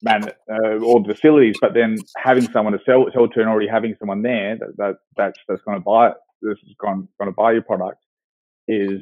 man 0.02 0.30
uh, 0.50 0.78
all 0.82 1.02
the 1.02 1.14
facilities, 1.14 1.56
but 1.60 1.74
then 1.74 1.98
having 2.16 2.50
someone 2.52 2.72
to 2.72 2.80
sell 2.84 3.06
sell 3.12 3.28
to 3.28 3.40
and 3.40 3.48
already 3.48 3.68
having 3.68 3.96
someone 3.98 4.22
there 4.22 4.56
that, 4.58 4.76
that 4.76 4.94
that's 5.16 5.38
that's 5.48 5.62
going 5.62 5.78
to 5.78 5.84
buy 5.84 6.08
it, 6.08 6.14
this 6.42 6.58
is 6.66 6.74
going 6.80 7.08
going 7.18 7.30
to 7.30 7.34
buy 7.34 7.52
your 7.52 7.62
product 7.62 7.98
is 8.68 9.00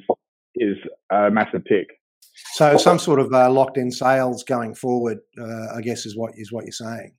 is 0.56 0.76
a 1.10 1.30
massive 1.30 1.64
pick. 1.64 1.88
So 2.52 2.76
some 2.76 2.98
sort 2.98 3.20
of 3.20 3.32
uh, 3.32 3.50
locked 3.50 3.76
in 3.76 3.90
sales 3.90 4.42
going 4.44 4.74
forward, 4.74 5.18
uh, 5.40 5.76
I 5.76 5.80
guess, 5.82 6.06
is 6.06 6.16
what 6.16 6.32
is 6.36 6.52
what 6.52 6.64
you're 6.64 6.72
saying. 6.72 7.14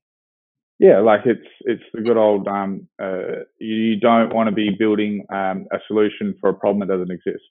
Yeah, 0.80 1.00
like 1.00 1.22
it's 1.26 1.48
it's 1.62 1.84
the 1.94 2.02
good 2.02 2.18
old. 2.18 2.48
Um, 2.48 2.88
uh, 3.02 3.44
you 3.60 3.98
don't 4.00 4.34
want 4.34 4.50
to 4.50 4.56
be 4.56 4.72
building 4.78 5.26
um, 5.34 5.68
a 5.72 5.78
solution 5.88 6.36
for 6.42 6.50
a 6.50 6.54
problem 6.54 6.86
that 6.86 6.94
doesn't 6.94 7.12
exist. 7.12 7.44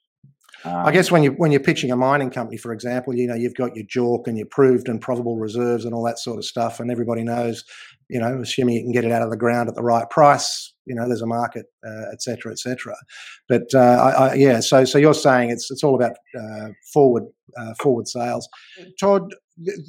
Um, 0.63 0.85
I 0.85 0.91
guess 0.91 1.11
when 1.11 1.23
you 1.23 1.31
when 1.31 1.51
you're 1.51 1.61
pitching 1.61 1.91
a 1.91 1.95
mining 1.95 2.29
company, 2.29 2.57
for 2.57 2.71
example, 2.71 3.15
you 3.15 3.27
know 3.27 3.35
you've 3.35 3.55
got 3.55 3.75
your 3.75 3.85
JORC 3.85 4.27
and 4.27 4.37
your 4.37 4.47
proved 4.47 4.89
and 4.89 5.01
probable 5.01 5.37
reserves 5.37 5.85
and 5.85 5.93
all 5.93 6.03
that 6.03 6.19
sort 6.19 6.37
of 6.37 6.45
stuff, 6.45 6.79
and 6.79 6.91
everybody 6.91 7.23
knows, 7.23 7.63
you 8.09 8.19
know, 8.19 8.41
assuming 8.41 8.75
you 8.75 8.83
can 8.83 8.91
get 8.91 9.05
it 9.05 9.11
out 9.11 9.21
of 9.21 9.29
the 9.29 9.37
ground 9.37 9.69
at 9.69 9.75
the 9.75 9.83
right 9.83 10.09
price, 10.09 10.73
you 10.85 10.93
know, 10.93 11.07
there's 11.07 11.21
a 11.21 11.27
market, 11.27 11.65
uh, 11.85 12.11
et 12.11 12.21
cetera, 12.21 12.51
et 12.51 12.59
cetera. 12.59 12.95
But 13.49 13.73
uh, 13.73 13.79
I, 13.79 14.09
I, 14.09 14.33
yeah, 14.35 14.59
so 14.59 14.85
so 14.85 14.97
you're 14.97 15.13
saying 15.13 15.49
it's 15.49 15.71
it's 15.71 15.83
all 15.83 15.95
about 15.95 16.17
uh, 16.39 16.69
forward 16.93 17.23
uh, 17.57 17.73
forward 17.81 18.07
sales. 18.07 18.47
Todd, 18.99 19.33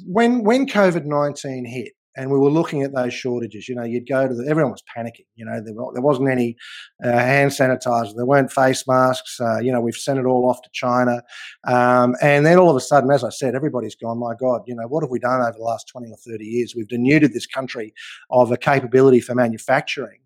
when 0.05 0.43
when 0.43 0.67
COVID 0.67 1.05
nineteen 1.05 1.65
hit, 1.65 1.93
and 2.17 2.31
we 2.31 2.37
were 2.37 2.49
looking 2.49 2.83
at 2.83 2.93
those 2.93 3.13
shortages. 3.13 3.69
You 3.69 3.75
know, 3.75 3.83
you'd 3.83 4.09
go 4.09 4.27
to 4.27 4.33
the, 4.33 4.45
everyone 4.49 4.71
was 4.71 4.83
panicking. 4.95 5.27
You 5.35 5.45
know, 5.45 5.61
there, 5.63 5.73
there 5.93 6.01
wasn't 6.01 6.29
any 6.29 6.57
uh, 7.03 7.11
hand 7.11 7.51
sanitizer, 7.51 8.15
there 8.15 8.25
weren't 8.25 8.51
face 8.51 8.85
masks. 8.87 9.39
Uh, 9.39 9.59
you 9.59 9.71
know, 9.71 9.79
we've 9.79 9.95
sent 9.95 10.19
it 10.19 10.25
all 10.25 10.49
off 10.49 10.61
to 10.63 10.69
China, 10.73 11.21
um, 11.67 12.15
and 12.21 12.45
then 12.45 12.57
all 12.57 12.69
of 12.69 12.75
a 12.75 12.81
sudden, 12.81 13.11
as 13.11 13.23
I 13.23 13.29
said, 13.29 13.55
everybody's 13.55 13.95
gone. 13.95 14.17
My 14.19 14.33
God, 14.39 14.63
you 14.65 14.75
know, 14.75 14.87
what 14.87 15.03
have 15.03 15.11
we 15.11 15.19
done 15.19 15.41
over 15.41 15.55
the 15.57 15.63
last 15.63 15.87
twenty 15.87 16.11
or 16.11 16.17
thirty 16.17 16.45
years? 16.45 16.73
We've 16.75 16.87
denuded 16.87 17.33
this 17.33 17.45
country 17.45 17.93
of 18.29 18.51
a 18.51 18.57
capability 18.57 19.19
for 19.19 19.35
manufacturing. 19.35 20.19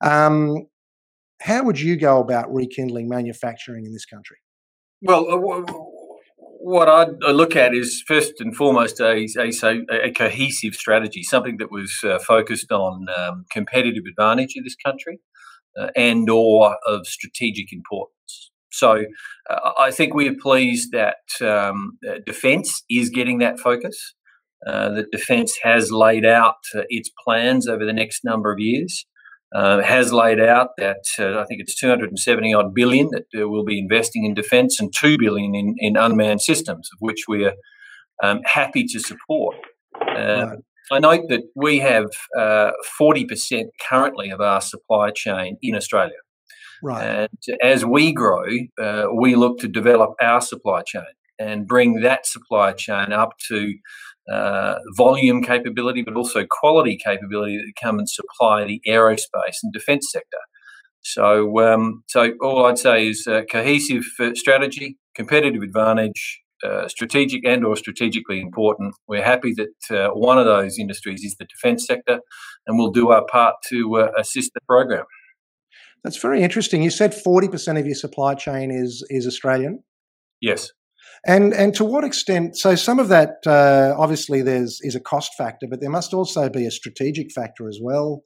Um, 0.00 0.66
how 1.40 1.62
would 1.64 1.78
you 1.78 1.96
go 1.96 2.20
about 2.20 2.52
rekindling 2.52 3.08
manufacturing 3.08 3.84
in 3.84 3.92
this 3.92 4.06
country? 4.06 4.38
Well, 5.02 5.30
uh, 5.30 5.72
what 6.66 6.88
I 6.88 7.04
look 7.30 7.54
at 7.54 7.74
is 7.74 8.02
first 8.08 8.40
and 8.40 8.54
foremost 8.54 8.98
a, 8.98 9.28
a, 9.38 10.08
a 10.08 10.10
cohesive 10.10 10.74
strategy, 10.74 11.22
something 11.22 11.58
that 11.58 11.70
was 11.70 12.00
uh, 12.02 12.18
focused 12.18 12.72
on 12.72 13.06
um, 13.16 13.44
competitive 13.52 14.02
advantage 14.08 14.54
in 14.56 14.64
this 14.64 14.74
country 14.74 15.20
uh, 15.78 15.90
and 15.94 16.28
or 16.28 16.76
of 16.84 17.06
strategic 17.06 17.72
importance. 17.72 18.50
So 18.72 19.04
uh, 19.48 19.70
I 19.78 19.92
think 19.92 20.12
we 20.12 20.28
are 20.28 20.34
pleased 20.34 20.90
that 20.90 21.18
um, 21.40 21.98
uh, 22.06 22.14
defence 22.26 22.82
is 22.90 23.10
getting 23.10 23.38
that 23.38 23.60
focus. 23.60 24.14
Uh, 24.66 24.88
that 24.88 25.12
defence 25.12 25.58
has 25.62 25.92
laid 25.92 26.24
out 26.24 26.56
uh, 26.74 26.80
its 26.88 27.10
plans 27.24 27.68
over 27.68 27.84
the 27.84 27.92
next 27.92 28.24
number 28.24 28.52
of 28.52 28.58
years 28.58 29.06
uh, 29.56 29.82
has 29.82 30.12
laid 30.12 30.38
out 30.38 30.70
that 30.76 31.02
uh, 31.18 31.40
I 31.40 31.46
think 31.46 31.62
it's 31.62 31.74
270 31.80 32.52
odd 32.52 32.74
billion 32.74 33.08
that 33.12 33.24
uh, 33.34 33.48
we'll 33.48 33.64
be 33.64 33.78
investing 33.78 34.26
in 34.26 34.34
defence 34.34 34.78
and 34.78 34.92
2 34.94 35.16
billion 35.18 35.54
in, 35.54 35.74
in 35.78 35.96
unmanned 35.96 36.42
systems, 36.42 36.90
of 36.92 36.98
which 37.00 37.24
we 37.26 37.46
are 37.46 37.54
um, 38.22 38.40
happy 38.44 38.84
to 38.84 39.00
support. 39.00 39.56
Uh, 39.98 40.46
right. 40.46 40.58
I 40.92 40.98
note 40.98 41.22
that 41.30 41.44
we 41.54 41.78
have 41.78 42.10
40% 42.36 42.80
uh, 43.00 43.64
currently 43.88 44.28
of 44.28 44.42
our 44.42 44.60
supply 44.60 45.10
chain 45.10 45.56
in 45.62 45.74
Australia. 45.74 46.18
Right. 46.82 47.02
And 47.02 47.58
as 47.62 47.82
we 47.82 48.12
grow, 48.12 48.44
uh, 48.78 49.06
we 49.18 49.36
look 49.36 49.58
to 49.60 49.68
develop 49.68 50.10
our 50.20 50.42
supply 50.42 50.82
chain 50.86 51.02
and 51.38 51.66
bring 51.66 52.00
that 52.02 52.26
supply 52.26 52.72
chain 52.72 53.10
up 53.10 53.38
to 53.48 53.74
uh, 54.30 54.76
volume 54.96 55.42
capability, 55.42 56.02
but 56.02 56.16
also 56.16 56.44
quality 56.48 56.98
capability 57.02 57.58
that 57.58 57.72
come 57.80 57.98
and 57.98 58.08
supply 58.08 58.64
the 58.64 58.80
aerospace 58.86 59.58
and 59.62 59.72
defence 59.72 60.08
sector. 60.10 60.38
So, 61.02 61.60
um, 61.60 62.02
so 62.08 62.32
all 62.42 62.66
I'd 62.66 62.78
say 62.78 63.08
is 63.08 63.26
uh, 63.28 63.42
cohesive 63.50 64.04
uh, 64.18 64.30
strategy, 64.34 64.98
competitive 65.14 65.62
advantage, 65.62 66.40
uh, 66.64 66.88
strategic 66.88 67.44
and 67.46 67.64
or 67.64 67.76
strategically 67.76 68.40
important. 68.40 68.94
We're 69.06 69.22
happy 69.22 69.54
that 69.54 69.96
uh, 69.96 70.10
one 70.14 70.38
of 70.38 70.46
those 70.46 70.78
industries 70.78 71.22
is 71.22 71.36
the 71.38 71.46
defence 71.46 71.86
sector, 71.86 72.20
and 72.66 72.78
we'll 72.78 72.90
do 72.90 73.10
our 73.10 73.24
part 73.26 73.54
to 73.68 73.96
uh, 73.96 74.08
assist 74.18 74.52
the 74.54 74.60
program. 74.66 75.04
That's 76.02 76.18
very 76.18 76.42
interesting. 76.42 76.82
You 76.82 76.90
said 76.90 77.14
forty 77.14 77.48
percent 77.48 77.78
of 77.78 77.86
your 77.86 77.94
supply 77.94 78.34
chain 78.34 78.70
is 78.70 79.04
is 79.08 79.26
Australian. 79.26 79.82
Yes. 80.40 80.70
And 81.24 81.52
and 81.54 81.74
to 81.74 81.84
what 81.84 82.04
extent? 82.04 82.56
So 82.56 82.74
some 82.74 82.98
of 82.98 83.08
that 83.08 83.38
uh, 83.46 83.94
obviously 83.98 84.42
there's 84.42 84.80
is 84.82 84.94
a 84.94 85.00
cost 85.00 85.34
factor, 85.34 85.66
but 85.68 85.80
there 85.80 85.90
must 85.90 86.12
also 86.12 86.48
be 86.48 86.66
a 86.66 86.70
strategic 86.70 87.32
factor 87.32 87.68
as 87.68 87.78
well. 87.80 88.22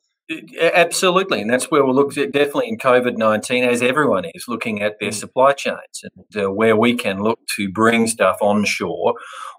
Absolutely, 0.60 1.40
and 1.40 1.50
that's 1.50 1.72
where 1.72 1.84
we'll 1.84 1.94
look 1.94 2.16
at 2.16 2.30
definitely 2.30 2.68
in 2.68 2.78
COVID 2.78 3.16
nineteen, 3.16 3.64
as 3.64 3.82
everyone 3.82 4.24
is 4.32 4.44
looking 4.46 4.80
at 4.80 5.00
their 5.00 5.10
mm. 5.10 5.14
supply 5.14 5.52
chains 5.52 6.04
and 6.04 6.44
uh, 6.44 6.52
where 6.52 6.76
we 6.76 6.94
can 6.94 7.20
look 7.20 7.40
to 7.56 7.68
bring 7.68 8.06
stuff 8.06 8.36
onshore. 8.40 9.14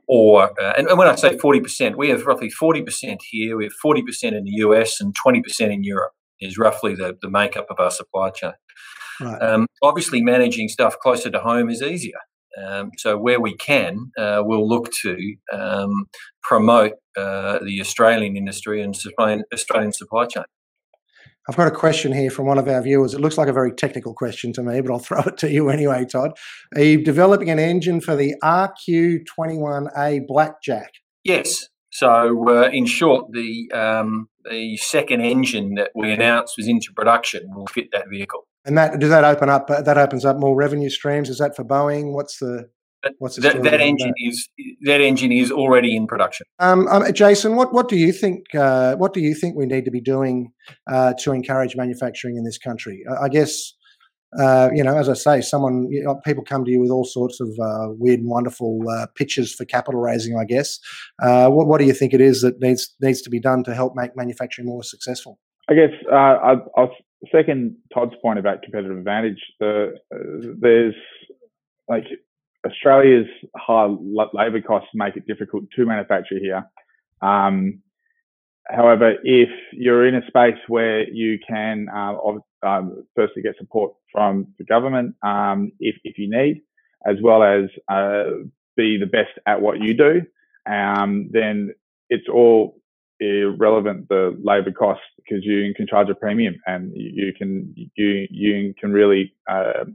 Or 0.07 0.43
uh, 0.61 0.73
and, 0.77 0.87
and, 0.87 0.97
when 0.97 1.09
I 1.09 1.15
say 1.15 1.37
forty 1.37 1.59
percent, 1.59 1.97
we 1.97 2.09
have 2.09 2.25
roughly 2.25 2.49
forty 2.49 2.81
percent 2.83 3.21
here. 3.29 3.57
We 3.57 3.65
have 3.65 3.73
forty 3.73 4.01
percent 4.01 4.35
in 4.35 4.45
the 4.45 4.51
US 4.57 5.01
and 5.01 5.13
twenty 5.13 5.41
percent 5.41 5.73
in 5.73 5.83
Europe. 5.83 6.13
Is 6.39 6.57
roughly 6.57 6.95
the, 6.95 7.17
the 7.21 7.29
makeup 7.29 7.67
of 7.69 7.79
our 7.79 7.91
supply 7.91 8.29
chain. 8.29 8.53
Right. 9.19 9.41
Um, 9.41 9.67
obviously, 9.83 10.21
managing 10.21 10.69
stuff 10.69 10.97
closer 10.99 11.29
to 11.29 11.39
home 11.39 11.69
is 11.69 11.81
easier. 11.81 12.17
Um, 12.61 12.91
so 12.97 13.17
where 13.17 13.39
we 13.39 13.55
can, 13.55 14.11
uh, 14.17 14.41
we'll 14.43 14.67
look 14.67 14.89
to 15.03 15.35
um, 15.53 16.07
promote 16.43 16.93
uh, 17.17 17.59
the 17.63 17.79
Australian 17.81 18.35
industry 18.35 18.81
and 18.81 18.95
Australian 19.53 19.93
supply 19.93 20.25
chain. 20.25 20.43
I've 21.49 21.55
got 21.55 21.67
a 21.67 21.71
question 21.71 22.13
here 22.13 22.29
from 22.29 22.45
one 22.45 22.59
of 22.59 22.67
our 22.67 22.81
viewers. 22.81 23.13
It 23.13 23.19
looks 23.19 23.37
like 23.37 23.47
a 23.47 23.53
very 23.53 23.73
technical 23.73 24.13
question 24.13 24.53
to 24.53 24.63
me, 24.63 24.79
but 24.81 24.91
I'll 24.91 24.99
throw 25.07 25.21
it 25.21 25.37
to 25.39 25.49
you 25.49 25.69
anyway, 25.69 26.05
Todd. 26.05 26.31
Are 26.75 26.83
you 26.83 27.03
developing 27.03 27.49
an 27.49 27.59
engine 27.59 27.99
for 27.99 28.15
the 28.15 28.35
RQ21A 28.43 30.27
Blackjack? 30.27 30.91
Yes. 31.23 31.67
So, 31.91 32.47
uh, 32.47 32.69
in 32.71 32.85
short, 32.85 33.31
the 33.33 33.69
um, 33.73 34.29
the 34.49 34.77
second 34.77 35.21
engine 35.21 35.75
that 35.75 35.91
we 35.93 36.11
announced 36.11 36.55
was 36.57 36.67
into 36.67 36.93
production 36.95 37.53
will 37.53 37.67
fit 37.67 37.87
that 37.91 38.05
vehicle. 38.09 38.47
And 38.65 38.77
that 38.77 38.99
does 38.99 39.09
that 39.09 39.23
open 39.23 39.49
up? 39.49 39.67
That 39.67 39.97
opens 39.97 40.25
up 40.25 40.37
more 40.37 40.55
revenue 40.55 40.89
streams. 40.89 41.29
Is 41.29 41.39
that 41.39 41.55
for 41.55 41.63
Boeing? 41.63 42.13
What's 42.13 42.37
the 42.37 42.69
What's 43.17 43.35
the 43.35 43.41
that, 43.41 43.63
that 43.63 43.81
engine 43.81 44.09
that? 44.09 44.29
is 44.29 44.47
that 44.83 45.01
engine 45.01 45.31
is 45.31 45.51
already 45.51 45.95
in 45.95 46.05
production. 46.05 46.45
Um, 46.59 46.87
um, 46.87 47.11
Jason, 47.13 47.55
what 47.55 47.73
what 47.73 47.89
do 47.89 47.95
you 47.97 48.13
think? 48.13 48.53
Uh, 48.53 48.95
what 48.95 49.13
do 49.13 49.19
you 49.19 49.33
think 49.33 49.55
we 49.55 49.65
need 49.65 49.85
to 49.85 49.91
be 49.91 50.01
doing 50.01 50.51
uh, 50.87 51.13
to 51.19 51.31
encourage 51.31 51.75
manufacturing 51.75 52.37
in 52.37 52.43
this 52.43 52.59
country? 52.59 53.03
I, 53.09 53.25
I 53.25 53.29
guess 53.29 53.73
uh, 54.39 54.69
you 54.73 54.83
know, 54.83 54.95
as 54.95 55.09
I 55.09 55.13
say, 55.13 55.41
someone 55.41 55.87
you 55.89 56.03
know, 56.03 56.21
people 56.23 56.43
come 56.43 56.63
to 56.63 56.71
you 56.71 56.79
with 56.79 56.89
all 56.89 57.03
sorts 57.03 57.39
of 57.41 57.49
uh, 57.59 57.87
weird 57.97 58.19
and 58.19 58.29
wonderful 58.29 58.79
uh, 58.89 59.07
pitches 59.15 59.53
for 59.53 59.65
capital 59.65 59.99
raising. 59.99 60.37
I 60.37 60.45
guess. 60.45 60.79
Uh, 61.21 61.49
what 61.49 61.67
what 61.67 61.79
do 61.79 61.85
you 61.85 61.93
think 61.93 62.13
it 62.13 62.21
is 62.21 62.41
that 62.41 62.59
needs 62.61 62.93
needs 63.01 63.21
to 63.23 63.29
be 63.29 63.39
done 63.39 63.63
to 63.63 63.73
help 63.73 63.93
make 63.95 64.15
manufacturing 64.15 64.67
more 64.67 64.83
successful? 64.83 65.39
I 65.69 65.73
guess 65.73 65.89
I, 66.11 66.55
I'll 66.77 66.95
second 67.31 67.77
Todd's 67.93 68.15
point 68.21 68.39
about 68.39 68.63
competitive 68.63 68.97
advantage, 68.97 69.39
uh, 69.61 69.87
there's 70.59 70.95
like 71.87 72.05
Australia's 72.65 73.27
high 73.55 73.87
labour 74.33 74.61
costs 74.61 74.89
make 74.93 75.15
it 75.17 75.27
difficult 75.27 75.65
to 75.75 75.85
manufacture 75.85 76.39
here. 76.39 76.63
Um, 77.21 77.81
however, 78.67 79.15
if 79.23 79.49
you're 79.73 80.07
in 80.07 80.15
a 80.15 80.25
space 80.27 80.57
where 80.67 81.07
you 81.09 81.39
can 81.47 81.87
uh, 81.93 82.15
um, 82.63 83.05
firstly 83.15 83.41
get 83.41 83.55
support 83.57 83.93
from 84.11 84.47
the 84.57 84.65
government 84.65 85.15
um, 85.23 85.71
if, 85.79 85.95
if 86.03 86.17
you 86.17 86.29
need, 86.29 86.61
as 87.05 87.17
well 87.21 87.43
as 87.43 87.69
uh, 87.87 88.25
be 88.75 88.97
the 88.97 89.05
best 89.05 89.31
at 89.45 89.61
what 89.61 89.79
you 89.79 89.93
do, 89.93 90.21
um, 90.69 91.29
then 91.31 91.73
it's 92.09 92.27
all 92.31 92.80
irrelevant 93.21 94.09
the 94.09 94.37
labour 94.43 94.71
costs 94.71 95.03
because 95.17 95.45
you 95.45 95.73
can 95.75 95.87
charge 95.87 96.09
a 96.09 96.15
premium 96.15 96.55
and 96.65 96.91
you 96.95 97.31
can 97.37 97.73
you 97.75 98.27
you 98.29 98.73
can 98.79 98.91
really 98.91 99.33
uh, 99.49 99.85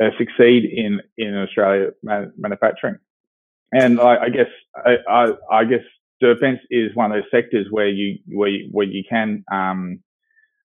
uh, 0.00 0.10
succeed 0.16 0.64
in 0.64 1.00
in 1.18 1.36
Australia 1.36 1.90
man- 2.02 2.32
manufacturing. 2.38 2.96
And 3.72 4.00
I, 4.00 4.16
I 4.16 4.28
guess 4.30 4.46
I, 4.74 4.96
I, 5.10 5.32
I, 5.50 5.64
guess 5.64 5.84
defence 6.20 6.60
is 6.70 6.94
one 6.94 7.12
of 7.12 7.16
those 7.16 7.30
sectors 7.30 7.66
where 7.70 7.88
you 7.88 8.18
where 8.28 8.48
you, 8.48 8.68
where 8.72 8.86
you 8.86 9.02
can 9.08 9.44
um, 9.52 10.00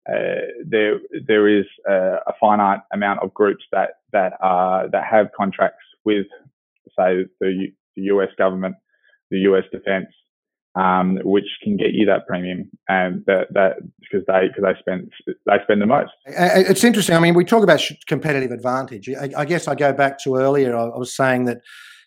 uh, 0.08 0.46
there 0.66 1.00
there 1.28 1.48
is 1.48 1.66
a, 1.88 2.18
a, 2.28 2.34
finite 2.40 2.80
amount 2.94 3.20
of 3.22 3.34
groups 3.34 3.64
that 3.72 3.96
that 4.14 4.34
are 4.40 4.90
that 4.90 5.04
have 5.10 5.28
contracts 5.36 5.84
with 6.06 6.28
say 6.98 7.26
the, 7.40 7.68
the 7.96 8.04
US 8.04 8.30
government, 8.38 8.76
the 9.32 9.40
US 9.40 9.64
defence, 9.72 10.08
um, 10.76 11.20
which 11.24 11.46
can 11.64 11.78
get 11.78 11.94
you 11.94 12.06
that 12.06 12.28
premium, 12.28 12.70
and 12.88 13.24
that 13.28 13.48
that 13.54 13.78
because 14.00 14.26
they 14.28 14.48
because 14.48 14.64
they 14.64 14.80
spend 14.80 15.12
they 15.46 15.58
spend 15.64 15.82
the 15.82 15.86
most. 15.86 16.12
It's 16.26 16.84
interesting. 16.84 17.16
I 17.16 17.20
mean, 17.20 17.36
we 17.36 17.46
talk 17.46 17.64
about 17.64 17.82
competitive 18.08 18.52
advantage. 18.52 19.10
I, 19.10 19.30
I 19.38 19.46
guess 19.46 19.68
I 19.68 19.76
go 19.76 19.94
back 19.94 20.20
to 20.24 20.36
earlier. 20.36 20.76
I, 20.76 20.86
I 20.86 20.98
was 20.98 21.16
saying 21.16 21.46
that 21.46 21.62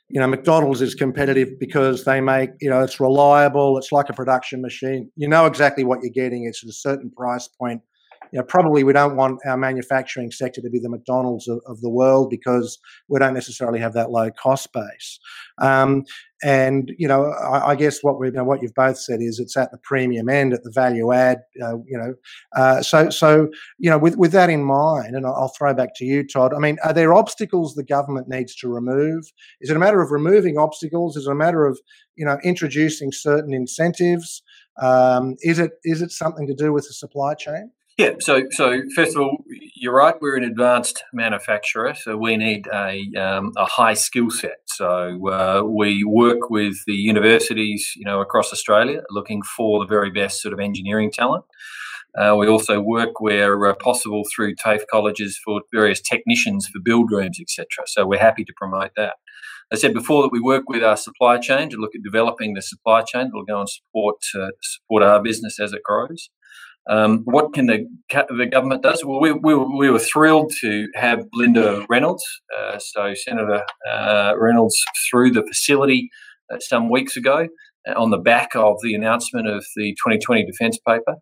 you 0.08 0.20
know 0.20 0.26
McDonald's 0.26 0.82
is 0.82 0.94
competitive 0.94 1.58
because 1.60 2.04
they 2.04 2.20
make 2.20 2.50
you 2.60 2.68
know 2.68 2.82
it's 2.82 2.98
reliable. 2.98 3.78
It's 3.78 3.92
like 3.92 4.08
a 4.08 4.14
production 4.14 4.62
machine. 4.62 5.10
You 5.16 5.28
know 5.28 5.46
exactly 5.46 5.84
what 5.84 6.00
you're 6.02 6.10
getting. 6.10 6.44
It's 6.44 6.64
at 6.64 6.70
a 6.70 6.74
certain 6.74 7.10
price 7.10 7.48
point 7.48 7.82
you 8.32 8.38
know, 8.38 8.44
probably 8.44 8.84
we 8.84 8.92
don't 8.92 9.16
want 9.16 9.40
our 9.46 9.56
manufacturing 9.56 10.30
sector 10.30 10.60
to 10.60 10.70
be 10.70 10.78
the 10.78 10.88
McDonald's 10.88 11.48
of, 11.48 11.60
of 11.66 11.80
the 11.80 11.90
world 11.90 12.30
because 12.30 12.78
we 13.08 13.18
don't 13.18 13.34
necessarily 13.34 13.78
have 13.80 13.92
that 13.94 14.10
low 14.10 14.30
cost 14.30 14.72
base. 14.72 15.18
Um, 15.58 16.04
and 16.42 16.92
you 16.98 17.08
know, 17.08 17.32
I, 17.32 17.70
I 17.70 17.74
guess 17.74 18.02
what 18.02 18.20
we 18.20 18.26
you 18.26 18.32
know, 18.32 18.44
what 18.44 18.60
you've 18.62 18.74
both 18.74 18.98
said 18.98 19.20
is 19.20 19.38
it's 19.38 19.56
at 19.56 19.70
the 19.70 19.78
premium 19.78 20.28
end, 20.28 20.52
at 20.52 20.64
the 20.64 20.70
value 20.70 21.12
add. 21.12 21.38
Uh, 21.62 21.78
you 21.86 21.98
know, 21.98 22.14
uh, 22.54 22.82
so 22.82 23.08
so 23.08 23.48
you 23.78 23.88
know, 23.88 23.98
with 23.98 24.16
with 24.16 24.32
that 24.32 24.50
in 24.50 24.62
mind, 24.62 25.16
and 25.16 25.26
I'll 25.26 25.52
throw 25.56 25.72
back 25.72 25.90
to 25.96 26.04
you, 26.04 26.26
Todd. 26.26 26.52
I 26.54 26.58
mean, 26.58 26.76
are 26.84 26.92
there 26.92 27.14
obstacles 27.14 27.74
the 27.74 27.84
government 27.84 28.28
needs 28.28 28.54
to 28.56 28.68
remove? 28.68 29.24
Is 29.60 29.70
it 29.70 29.76
a 29.76 29.80
matter 29.80 30.02
of 30.02 30.10
removing 30.10 30.58
obstacles? 30.58 31.16
Is 31.16 31.26
it 31.26 31.32
a 31.32 31.34
matter 31.34 31.64
of 31.64 31.80
you 32.16 32.26
know 32.26 32.38
introducing 32.44 33.12
certain 33.12 33.54
incentives? 33.54 34.42
Um, 34.80 35.36
is 35.40 35.58
it 35.58 35.72
is 35.84 36.02
it 36.02 36.10
something 36.10 36.46
to 36.46 36.54
do 36.54 36.72
with 36.72 36.86
the 36.86 36.92
supply 36.92 37.34
chain? 37.34 37.70
Yeah, 37.98 38.16
so 38.20 38.42
so 38.50 38.82
first 38.94 39.16
of 39.16 39.22
all, 39.22 39.38
you're 39.74 39.94
right. 39.94 40.14
We're 40.20 40.36
an 40.36 40.44
advanced 40.44 41.02
manufacturer, 41.14 41.94
so 41.94 42.18
we 42.18 42.36
need 42.36 42.66
a 42.66 43.10
um, 43.18 43.52
a 43.56 43.64
high 43.64 43.94
skill 43.94 44.30
set. 44.30 44.58
So 44.66 45.28
uh, 45.28 45.62
we 45.64 46.04
work 46.04 46.50
with 46.50 46.76
the 46.86 46.92
universities, 46.92 47.94
you 47.96 48.04
know, 48.04 48.20
across 48.20 48.52
Australia, 48.52 49.02
looking 49.08 49.40
for 49.42 49.82
the 49.82 49.88
very 49.88 50.10
best 50.10 50.42
sort 50.42 50.52
of 50.52 50.60
engineering 50.60 51.10
talent. 51.10 51.46
Uh, 52.18 52.36
we 52.38 52.46
also 52.46 52.82
work 52.82 53.18
where 53.20 53.66
uh, 53.66 53.74
possible 53.74 54.24
through 54.34 54.56
TAFE 54.56 54.86
colleges 54.90 55.40
for 55.42 55.62
various 55.72 56.02
technicians 56.02 56.66
for 56.66 56.80
build 56.80 57.10
rooms, 57.10 57.38
etc. 57.40 57.66
So 57.86 58.06
we're 58.06 58.20
happy 58.20 58.44
to 58.44 58.52
promote 58.56 58.90
that. 58.96 59.14
I 59.72 59.76
said 59.76 59.94
before 59.94 60.22
that 60.22 60.32
we 60.32 60.40
work 60.40 60.68
with 60.68 60.84
our 60.84 60.98
supply 60.98 61.38
chain 61.38 61.70
to 61.70 61.76
look 61.76 61.94
at 61.94 62.02
developing 62.02 62.52
the 62.52 62.62
supply 62.62 63.02
chain 63.02 63.28
that 63.28 63.34
will 63.34 63.44
go 63.44 63.60
and 63.60 63.68
support 63.68 64.16
uh, 64.38 64.50
support 64.60 65.02
our 65.02 65.22
business 65.22 65.58
as 65.58 65.72
it 65.72 65.82
grows. 65.82 66.28
Um, 66.88 67.22
what 67.24 67.52
can 67.52 67.66
the 67.66 67.86
the 68.28 68.46
government 68.46 68.82
does? 68.82 69.04
Well, 69.04 69.20
we, 69.20 69.32
we, 69.32 69.54
we 69.54 69.90
were 69.90 69.98
thrilled 69.98 70.52
to 70.60 70.86
have 70.94 71.24
Linda 71.32 71.84
Reynolds, 71.88 72.22
uh, 72.56 72.78
so 72.78 73.12
Senator 73.14 73.64
uh, 73.90 74.34
Reynolds, 74.38 74.80
through 75.10 75.32
the 75.32 75.42
facility 75.42 76.10
uh, 76.52 76.58
some 76.60 76.88
weeks 76.88 77.16
ago 77.16 77.48
uh, 77.88 78.00
on 78.00 78.10
the 78.10 78.18
back 78.18 78.54
of 78.54 78.76
the 78.82 78.94
announcement 78.94 79.48
of 79.48 79.64
the 79.74 79.92
2020 79.92 80.46
Defence 80.46 80.78
Paper. 80.86 81.16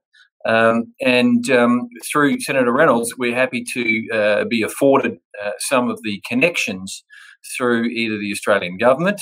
Um, 0.47 0.93
and 1.01 1.49
um, 1.51 1.89
through 2.13 2.41
Senator 2.41 2.73
Reynolds, 2.73 3.17
we're 3.17 3.35
happy 3.35 3.65
to 3.73 4.09
uh, 4.13 4.45
be 4.45 4.61
afforded 4.61 5.17
uh, 5.43 5.53
some 5.59 5.89
of 5.89 5.99
the 6.03 6.21
connections 6.29 7.03
through 7.57 7.85
either 7.85 8.19
the 8.19 8.33
Australian 8.33 8.77
government 8.77 9.21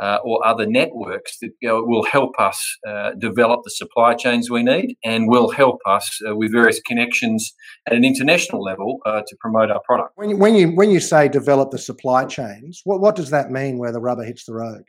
uh, 0.00 0.18
or 0.24 0.44
other 0.46 0.66
networks 0.66 1.38
that 1.38 1.50
you 1.60 1.68
know, 1.68 1.82
will 1.84 2.04
help 2.04 2.32
us 2.38 2.76
uh, 2.86 3.12
develop 3.12 3.60
the 3.64 3.70
supply 3.70 4.14
chains 4.14 4.50
we 4.50 4.62
need 4.62 4.96
and 5.04 5.28
will 5.28 5.50
help 5.50 5.78
us 5.86 6.18
uh, 6.28 6.34
with 6.34 6.52
various 6.52 6.80
connections 6.80 7.52
at 7.86 7.92
an 7.92 8.04
international 8.04 8.62
level 8.62 8.98
uh, 9.06 9.22
to 9.26 9.36
promote 9.40 9.70
our 9.70 9.80
product. 9.84 10.12
When 10.16 10.30
you, 10.30 10.36
when 10.36 10.54
you 10.54 10.68
when 10.68 10.90
you 10.90 11.00
say 11.00 11.28
develop 11.28 11.70
the 11.70 11.78
supply 11.78 12.24
chains, 12.24 12.80
what 12.84 13.00
what 13.00 13.16
does 13.16 13.30
that 13.30 13.50
mean? 13.50 13.78
Where 13.78 13.92
the 13.92 14.00
rubber 14.00 14.24
hits 14.24 14.44
the 14.44 14.54
road? 14.54 14.84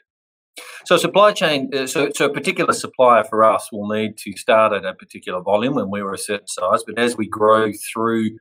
So 0.86 0.98
supply 0.98 1.34
chain, 1.34 1.70
uh, 1.74 1.88
so, 1.88 2.10
so 2.16 2.26
a 2.26 2.34
particular 2.34 2.74
supplier 2.74 3.24
for 3.24 3.44
us 3.44 3.70
will 3.72 3.88
need 3.88 4.18
to 4.18 4.38
start 4.38 4.72
at 4.72 4.86
a 4.86 4.94
particular 4.94 5.42
volume 5.42 5.76
when 5.76 5.90
we 5.90 6.02
were 6.02 6.14
a 6.14 6.18
certain 6.18 6.48
size, 6.48 6.84
but 6.86 6.98
as 6.98 7.18
we 7.18 7.28
grow 7.28 7.72
through 7.92 8.38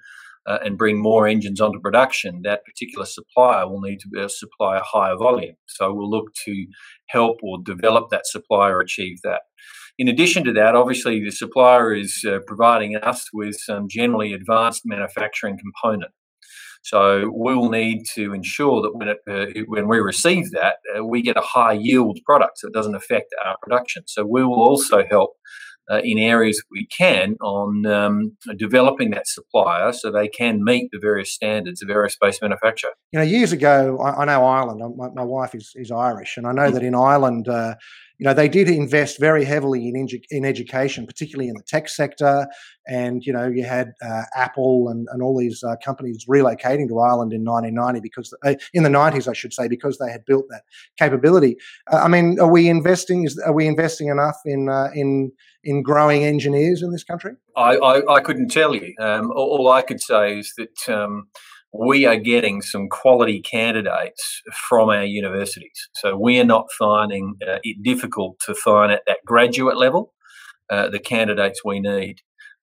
uh, 0.47 0.59
and 0.65 0.79
bring 0.79 1.01
more 1.01 1.27
engines 1.27 1.61
onto 1.61 1.81
production, 1.81 2.43
that 2.45 2.65
particular 2.65 3.07
supplier 3.07 3.69
will 3.69 3.81
need 3.81 4.01
to 4.01 4.09
be 4.09 4.19
able 4.19 4.29
to 4.29 4.35
supply 4.35 4.79
a 4.79 4.83
higher 4.83 5.17
volume. 5.17 5.57
So 5.67 5.93
we'll 5.93 6.11
look 6.11 6.35
to 6.45 6.67
help 7.09 7.39
or 7.43 7.59
develop 7.65 8.11
that 8.11 8.27
supplier 8.27 8.81
achieve 8.81 9.19
that. 9.25 9.43
In 9.97 10.09
addition 10.09 10.45
to 10.45 10.53
that, 10.55 10.75
obviously 10.75 11.23
the 11.23 11.31
supplier 11.31 11.95
is 11.95 12.25
uh, 12.29 12.39
providing 12.47 12.97
us 12.97 13.27
with 13.33 13.57
some 13.57 13.87
generally 13.89 14.33
advanced 14.33 14.83
manufacturing 14.85 15.57
component. 15.59 16.13
So 16.83 17.31
we'll 17.33 17.71
need 17.71 18.03
to 18.15 18.35
ensure 18.35 18.83
that 18.83 18.95
when 18.95 19.09
it, 19.09 19.19
uh, 19.27 19.63
when 19.69 19.89
we 19.89 20.01
receive 20.01 20.51
that, 20.51 20.77
uh, 20.95 21.03
we 21.03 21.23
get 21.23 21.39
a 21.39 21.41
high 21.41 21.73
yield 21.73 22.19
product, 22.27 22.59
so 22.59 22.69
it 22.69 22.75
doesn't 22.75 22.95
affect 22.95 23.35
our 23.43 23.57
production. 23.63 24.03
So 24.07 24.27
we 24.27 24.45
will 24.45 24.61
also 24.61 25.03
help 25.09 25.31
uh, 25.91 26.01
in 26.03 26.19
areas 26.19 26.63
we 26.71 26.87
can 26.87 27.37
on 27.43 27.87
um, 27.87 28.37
developing 28.57 29.11
that 29.11 29.27
supplier 29.27 29.93
so 29.93 30.11
they 30.11 30.29
can 30.29 30.65
meet 30.65 30.89
the 30.93 30.99
various 30.99 31.33
standards 31.33 31.83
of 31.83 31.89
aerospace 31.89 32.41
manufacture. 32.41 32.89
You 33.13 33.19
know, 33.19 33.25
years 33.25 33.53
ago, 33.53 33.99
I, 33.99 34.23
I 34.23 34.25
know 34.25 34.45
Ireland. 34.45 34.97
My, 34.97 35.09
my, 35.15 35.25
wife 35.25 35.55
is, 35.55 35.73
is 35.75 35.91
Irish, 35.91 36.37
and 36.37 36.47
I 36.47 36.53
know 36.53 36.71
mm. 36.71 36.75
that 36.75 36.83
in 36.83 36.95
Ireland, 36.95 37.49
uh, 37.49 37.75
you 38.19 38.25
know, 38.25 38.35
they 38.35 38.49
did 38.49 38.69
invest 38.69 39.19
very 39.19 39.45
heavily 39.45 39.89
in 39.89 40.09
in 40.31 40.45
education, 40.45 41.07
particularly 41.07 41.49
in 41.49 41.55
the 41.57 41.63
tech 41.63 41.89
sector. 41.89 42.47
And 42.87 43.25
you 43.25 43.33
know, 43.33 43.49
you 43.49 43.65
had 43.65 43.93
uh, 44.05 44.23
Apple 44.37 44.89
and, 44.89 45.09
and 45.11 45.23
all 45.23 45.37
these 45.37 45.63
uh, 45.65 45.77
companies 45.85 46.25
relocating 46.29 46.87
to 46.89 46.99
Ireland 46.99 47.33
in 47.33 47.45
1990 47.45 48.01
because 48.01 48.33
uh, 48.45 48.55
in 48.73 48.83
the 48.83 48.89
90s, 48.89 49.29
I 49.29 49.33
should 49.33 49.53
say, 49.53 49.69
because 49.69 49.99
they 49.99 50.11
had 50.11 50.25
built 50.27 50.45
that 50.51 50.63
capability. 50.99 51.57
Uh, 51.91 51.97
I 51.97 52.09
mean, 52.09 52.39
are 52.39 52.51
we 52.51 52.69
investing? 52.69 53.25
Is 53.25 53.39
are 53.39 53.55
we 53.55 53.67
investing 53.67 54.09
enough 54.09 54.37
in 54.45 54.69
uh, 54.69 54.91
in 54.95 55.33
in 55.65 55.83
growing 55.83 56.25
engineers 56.25 56.83
in 56.83 56.93
this 56.93 57.05
country? 57.05 57.33
I, 57.57 57.77
I, 57.77 58.15
I 58.17 58.21
couldn't 58.21 58.49
tell 58.49 58.75
you. 58.75 58.95
Um, 59.01 59.31
all, 59.33 59.59
all, 59.59 59.69
I 59.73 59.83
could 59.83 60.01
say 60.01 60.39
is 60.39 60.53
that 60.57 60.95
um, 60.95 61.29
we 61.77 62.07
are 62.07 62.17
getting 62.17 62.63
some 62.63 62.89
quality 62.89 63.41
candidates 63.41 64.43
from 64.69 64.91
our 64.91 65.05
universities. 65.05 65.89
So 65.95 66.17
we 66.17 66.39
are 66.39 66.45
not 66.45 66.67
finding 66.79 67.35
uh, 67.47 67.59
it 67.65 67.83
difficult 67.83 68.39
to 68.47 68.55
find 68.55 68.93
at 68.93 69.03
that 69.09 69.19
graduate 69.27 69.77
level 69.77 70.15
uh, 70.71 70.89
the 70.89 71.01
candidates 71.01 71.65
we 71.65 71.81
need. 71.81 72.21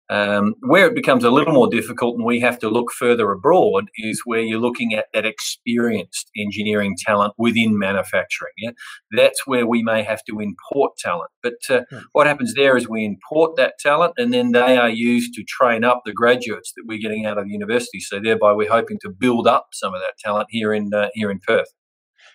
Um, 0.10 0.56
where 0.62 0.88
it 0.88 0.96
becomes 0.96 1.24
a 1.24 1.32
little 1.32 1.54
more 1.54 1.70
difficult 1.70 2.18
and 2.18 2.26
we 2.26 2.42
have 2.42 2.60
to 2.60 2.70
look 2.70 2.92
further 2.92 3.32
abroad 3.32 3.86
is 3.96 4.22
where 4.26 4.42
you're 4.42 4.60
looking 4.60 4.94
at 4.94 5.06
that 5.14 5.26
experienced 5.26 6.30
engineering 6.38 6.98
talent 7.00 7.34
within 7.38 7.80
manufacturing. 7.80 8.52
Yeah? 8.58 8.72
That's 9.12 9.48
where 9.48 9.66
we 9.66 9.84
may 9.84 10.04
have 10.04 10.22
to 10.26 10.42
import 10.42 10.98
talent. 10.98 11.32
But 11.42 11.54
uh, 11.70 11.84
hmm. 11.90 12.00
what 12.12 12.28
happens 12.28 12.56
there 12.56 12.76
is 12.76 12.90
we 12.90 13.06
import 13.06 13.56
that 13.56 13.76
talent 13.80 14.16
and 14.18 14.34
then 14.34 14.52
they 14.52 14.78
are 14.78 14.90
used 14.90 15.34
to 15.36 15.44
train 15.44 15.86
up 15.86 16.02
the 16.06 16.12
graduates 16.12 16.74
that 16.76 16.84
we're 16.86 17.00
getting 17.00 17.26
out 17.26 17.38
of 17.38 17.46
the 17.46 17.52
university. 17.52 18.02
So 18.02 18.20
thereby 18.20 18.52
we're 18.52 18.70
hoping 18.70 19.00
to 19.04 19.10
build 19.10 19.48
up 19.48 19.68
some 19.72 19.94
of 19.94 20.02
that 20.02 20.18
talent 20.20 20.48
here 20.50 20.74
in 20.74 20.94
uh, 20.94 21.08
here 21.14 21.32
in 21.32 21.40
Perth. 21.40 21.70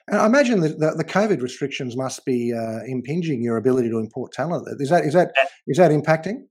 And 0.09 0.21
I 0.21 0.27
imagine 0.27 0.61
that 0.61 0.79
the, 0.79 0.93
the, 0.93 1.05
COVID 1.05 1.43
restrictions 1.43 1.97
must 1.97 2.25
be 2.25 2.53
uh, 2.53 2.85
impinging 2.87 3.43
your 3.43 3.57
ability 3.57 3.91
to 3.91 3.99
import 3.99 4.33
talent. 4.33 4.69
Is 4.81 4.89
that 4.91 5.05
is 5.05 5.15
that 5.15 5.33
is 5.67 5.79
that 5.79 5.91
impacting? 5.91 6.45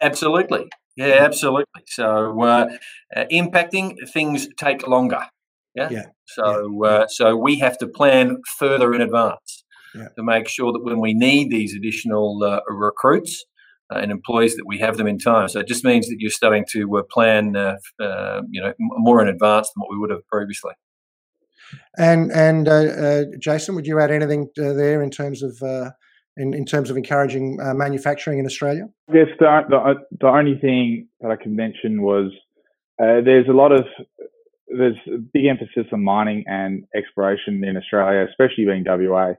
Absolutely. 0.00 0.68
Yeah, 0.96 1.18
absolutely. 1.20 1.82
So 1.86 2.40
uh, 2.42 2.76
uh, 3.16 3.24
impacting 3.30 3.96
things 4.12 4.48
take 4.58 4.86
longer. 4.86 5.26
Yeah. 5.74 5.88
yeah. 5.90 6.06
So 6.26 6.80
yeah. 6.82 6.90
Uh, 6.90 7.06
so 7.08 7.36
we 7.36 7.58
have 7.58 7.78
to 7.78 7.86
plan 7.86 8.38
further 8.58 8.92
in 8.92 9.00
advance 9.00 9.64
yeah. 9.94 10.08
to 10.16 10.22
make 10.22 10.48
sure 10.48 10.72
that 10.72 10.82
when 10.82 11.00
we 11.00 11.14
need 11.14 11.50
these 11.50 11.74
additional 11.74 12.42
uh, 12.42 12.60
recruits 12.68 13.44
uh, 13.92 13.98
and 13.98 14.10
employees, 14.10 14.56
that 14.56 14.66
we 14.66 14.78
have 14.78 14.96
them 14.96 15.06
in 15.06 15.18
time. 15.18 15.48
So 15.48 15.60
it 15.60 15.68
just 15.68 15.84
means 15.84 16.08
that 16.08 16.16
you're 16.18 16.30
starting 16.30 16.64
to 16.70 16.98
uh, 16.98 17.02
plan, 17.10 17.54
you 18.50 18.60
know, 18.60 18.72
more 18.78 19.22
in 19.22 19.28
advance 19.28 19.70
than 19.74 19.80
what 19.80 19.90
we 19.90 19.98
would 19.98 20.10
have 20.10 20.26
previously. 20.26 20.72
And 21.96 22.32
and 22.32 22.66
Jason, 23.40 23.74
would 23.76 23.86
you 23.86 24.00
add 24.00 24.10
anything 24.10 24.48
there 24.56 25.02
in 25.02 25.10
terms 25.10 25.42
of 25.42 25.62
in, 26.40 26.54
in 26.54 26.64
terms 26.64 26.90
of 26.90 26.96
encouraging 26.96 27.58
uh, 27.60 27.74
manufacturing 27.74 28.38
in 28.38 28.46
Australia? 28.46 28.88
Yes, 29.12 29.28
the, 29.38 29.60
the, 29.68 29.94
the, 30.20 30.26
only 30.26 30.58
thing 30.58 31.08
that 31.20 31.30
I 31.30 31.36
can 31.36 31.54
mention 31.54 32.02
was 32.02 32.32
uh, 33.00 33.20
there's 33.24 33.48
a 33.48 33.52
lot 33.52 33.72
of 33.72 33.84
there's 34.66 34.96
a 35.06 35.18
big 35.18 35.46
emphasis 35.46 35.86
on 35.92 36.02
mining 36.02 36.44
and 36.46 36.84
exploration 36.94 37.62
in 37.64 37.76
Australia, 37.76 38.26
especially 38.28 38.64
being 38.64 38.84
WA. 38.86 39.32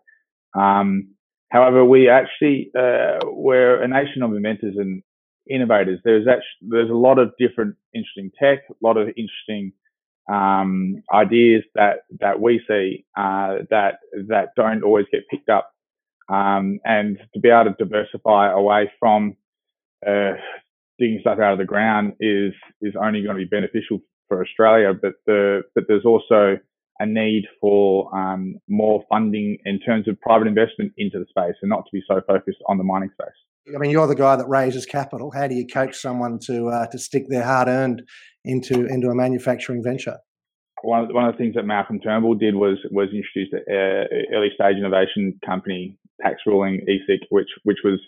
Um, 0.55 1.15
however, 1.49 1.83
we 1.85 2.09
actually 2.09 2.71
uh, 2.77 3.19
we're 3.23 3.81
a 3.81 3.87
nation 3.87 4.23
of 4.23 4.33
inventors 4.33 4.75
and 4.77 5.01
innovators. 5.49 5.99
There's 6.03 6.27
actually 6.27 6.69
there's 6.69 6.89
a 6.89 6.93
lot 7.07 7.17
of 7.17 7.31
different 7.39 7.75
interesting 7.93 8.31
tech, 8.39 8.59
a 8.69 8.85
lot 8.85 8.97
of 8.97 9.07
interesting 9.09 9.73
um, 10.31 11.01
ideas 11.13 11.63
that 11.75 12.01
that 12.19 12.39
we 12.39 12.61
see 12.67 13.05
uh, 13.17 13.59
that 13.69 13.95
that 14.27 14.49
don't 14.55 14.83
always 14.83 15.05
get 15.11 15.27
picked 15.29 15.49
up 15.49 15.71
um, 16.29 16.79
and 16.85 17.17
to 17.33 17.39
be 17.39 17.49
able 17.49 17.73
to 17.73 17.83
diversify 17.83 18.51
away 18.51 18.91
from 18.99 19.35
uh, 20.07 20.33
digging 20.99 21.19
stuff 21.21 21.39
out 21.39 21.53
of 21.53 21.59
the 21.59 21.65
ground 21.65 22.13
is 22.19 22.53
is 22.81 22.93
only 23.01 23.21
going 23.23 23.35
to 23.37 23.43
be 23.43 23.45
beneficial 23.45 23.99
for 24.27 24.41
Australia. 24.41 24.93
But 24.93 25.13
the 25.25 25.63
but 25.75 25.85
there's 25.87 26.05
also 26.05 26.57
a 26.99 27.05
need 27.05 27.45
for 27.59 28.15
um, 28.15 28.55
more 28.67 29.03
funding 29.09 29.57
in 29.65 29.79
terms 29.79 30.07
of 30.07 30.19
private 30.21 30.47
investment 30.47 30.93
into 30.97 31.17
the 31.17 31.25
space 31.27 31.55
and 31.61 31.69
not 31.69 31.83
to 31.85 31.89
be 31.91 32.01
so 32.07 32.21
focused 32.27 32.59
on 32.67 32.77
the 32.77 32.83
mining 32.83 33.09
space. 33.09 33.73
I 33.75 33.79
mean, 33.79 33.91
you're 33.91 34.07
the 34.07 34.15
guy 34.15 34.35
that 34.35 34.47
raises 34.47 34.85
capital. 34.85 35.31
How 35.31 35.47
do 35.47 35.55
you 35.55 35.65
coach 35.67 35.95
someone 35.95 36.39
to 36.45 36.67
uh, 36.67 36.87
to 36.87 36.99
stick 36.99 37.27
their 37.27 37.43
hard 37.43 37.67
earned 37.67 38.03
into 38.45 38.85
into 38.85 39.09
a 39.09 39.15
manufacturing 39.15 39.83
venture? 39.83 40.17
One, 40.83 41.03
of, 41.03 41.09
one 41.13 41.25
of 41.25 41.33
the 41.33 41.37
things 41.37 41.53
that 41.53 41.63
Malcolm 41.63 41.99
Turnbull 41.99 42.35
did 42.35 42.55
was 42.55 42.77
was 42.91 43.09
introduce 43.09 43.53
an 43.53 43.63
uh, 43.69 44.35
early 44.35 44.49
stage 44.55 44.77
innovation 44.77 45.39
company 45.45 45.97
tax 46.21 46.41
ruling 46.45 46.85
ESIC, 46.87 47.19
which 47.29 47.49
which 47.63 47.79
was 47.83 47.99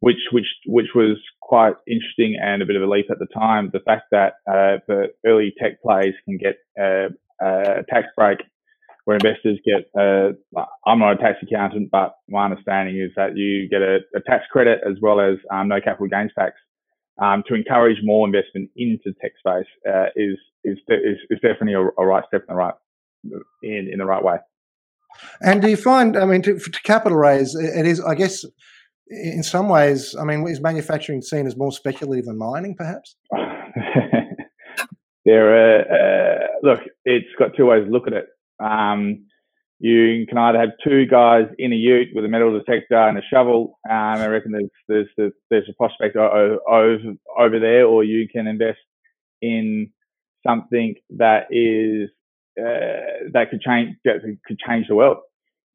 which 0.00 0.16
which 0.32 0.46
which 0.66 0.88
was 0.94 1.16
quite 1.40 1.74
interesting 1.86 2.36
and 2.40 2.62
a 2.62 2.66
bit 2.66 2.76
of 2.76 2.82
a 2.82 2.86
leap 2.86 3.06
at 3.10 3.18
the 3.18 3.26
time. 3.26 3.70
The 3.72 3.80
fact 3.80 4.04
that 4.10 4.34
uh, 4.46 4.78
the 4.86 5.12
early 5.26 5.54
tech 5.58 5.82
plays 5.82 6.14
can 6.24 6.38
get 6.38 6.56
uh, 6.78 7.08
a 7.40 7.84
tax 7.88 8.08
break 8.16 8.38
where 9.04 9.16
investors 9.16 9.58
get, 9.64 9.90
uh, 10.00 10.32
I'm 10.86 10.98
not 10.98 11.12
a 11.12 11.16
tax 11.16 11.38
accountant, 11.42 11.90
but 11.90 12.16
my 12.28 12.46
understanding 12.46 12.96
is 12.96 13.10
that 13.16 13.36
you 13.36 13.68
get 13.68 13.82
a, 13.82 13.98
a 14.14 14.20
tax 14.20 14.44
credit 14.50 14.80
as 14.88 14.96
well 15.00 15.20
as 15.20 15.36
um, 15.50 15.68
no 15.68 15.80
capital 15.80 16.08
gains 16.08 16.32
tax. 16.38 16.54
Um, 17.20 17.44
to 17.46 17.54
encourage 17.54 17.98
more 18.02 18.26
investment 18.26 18.70
into 18.74 19.14
tech 19.20 19.32
space 19.38 19.68
uh, 19.88 20.06
is, 20.16 20.36
is, 20.64 20.78
is 20.88 21.16
is 21.30 21.38
definitely 21.40 21.74
a, 21.74 21.80
a, 21.80 22.04
right 22.04 22.24
step 22.26 22.40
in 22.48 22.52
the 22.52 22.54
right 22.56 22.74
in, 23.62 23.88
in 23.92 23.98
the 23.98 24.04
right 24.04 24.24
way. 24.24 24.38
And 25.40 25.62
do 25.62 25.68
you 25.68 25.76
find, 25.76 26.16
I 26.16 26.24
mean, 26.24 26.42
to, 26.42 26.58
to 26.58 26.82
capital 26.82 27.18
raise, 27.18 27.54
it 27.54 27.86
is, 27.86 28.00
I 28.00 28.14
guess, 28.14 28.44
in 29.08 29.42
some 29.42 29.68
ways, 29.68 30.14
I 30.18 30.24
mean, 30.24 30.46
is 30.48 30.60
manufacturing 30.60 31.22
seen 31.22 31.46
as 31.46 31.56
more 31.56 31.72
speculative 31.72 32.26
than 32.26 32.38
mining, 32.38 32.74
perhaps? 32.76 33.16
there, 35.24 35.80
uh, 35.80 35.82
uh, 35.82 36.46
look, 36.62 36.80
it's 37.04 37.28
got 37.38 37.56
two 37.56 37.66
ways 37.66 37.84
to 37.84 37.90
look 37.90 38.06
at 38.06 38.12
it. 38.12 38.26
Um, 38.62 39.26
you 39.80 40.24
can 40.28 40.38
either 40.38 40.58
have 40.58 40.70
two 40.82 41.04
guys 41.04 41.46
in 41.58 41.72
a 41.72 41.76
ute 41.76 42.08
with 42.14 42.24
a 42.24 42.28
metal 42.28 42.58
detector 42.58 42.96
and 42.96 43.18
a 43.18 43.22
shovel. 43.30 43.78
Um, 43.88 43.96
I 43.96 44.26
reckon 44.28 44.52
there's 44.52 44.70
there's 45.16 45.32
there's 45.50 45.68
a 45.68 45.74
prospect 45.74 46.16
over 46.16 46.58
over 47.38 47.58
there, 47.60 47.84
or 47.84 48.04
you 48.04 48.26
can 48.32 48.46
invest 48.46 48.78
in 49.42 49.90
something 50.46 50.94
that 51.16 51.48
is 51.50 52.08
uh, 52.58 53.30
that 53.32 53.50
could 53.50 53.60
change 53.60 53.96
could 54.04 54.58
change 54.58 54.88
the 54.88 54.94
world. 54.94 55.18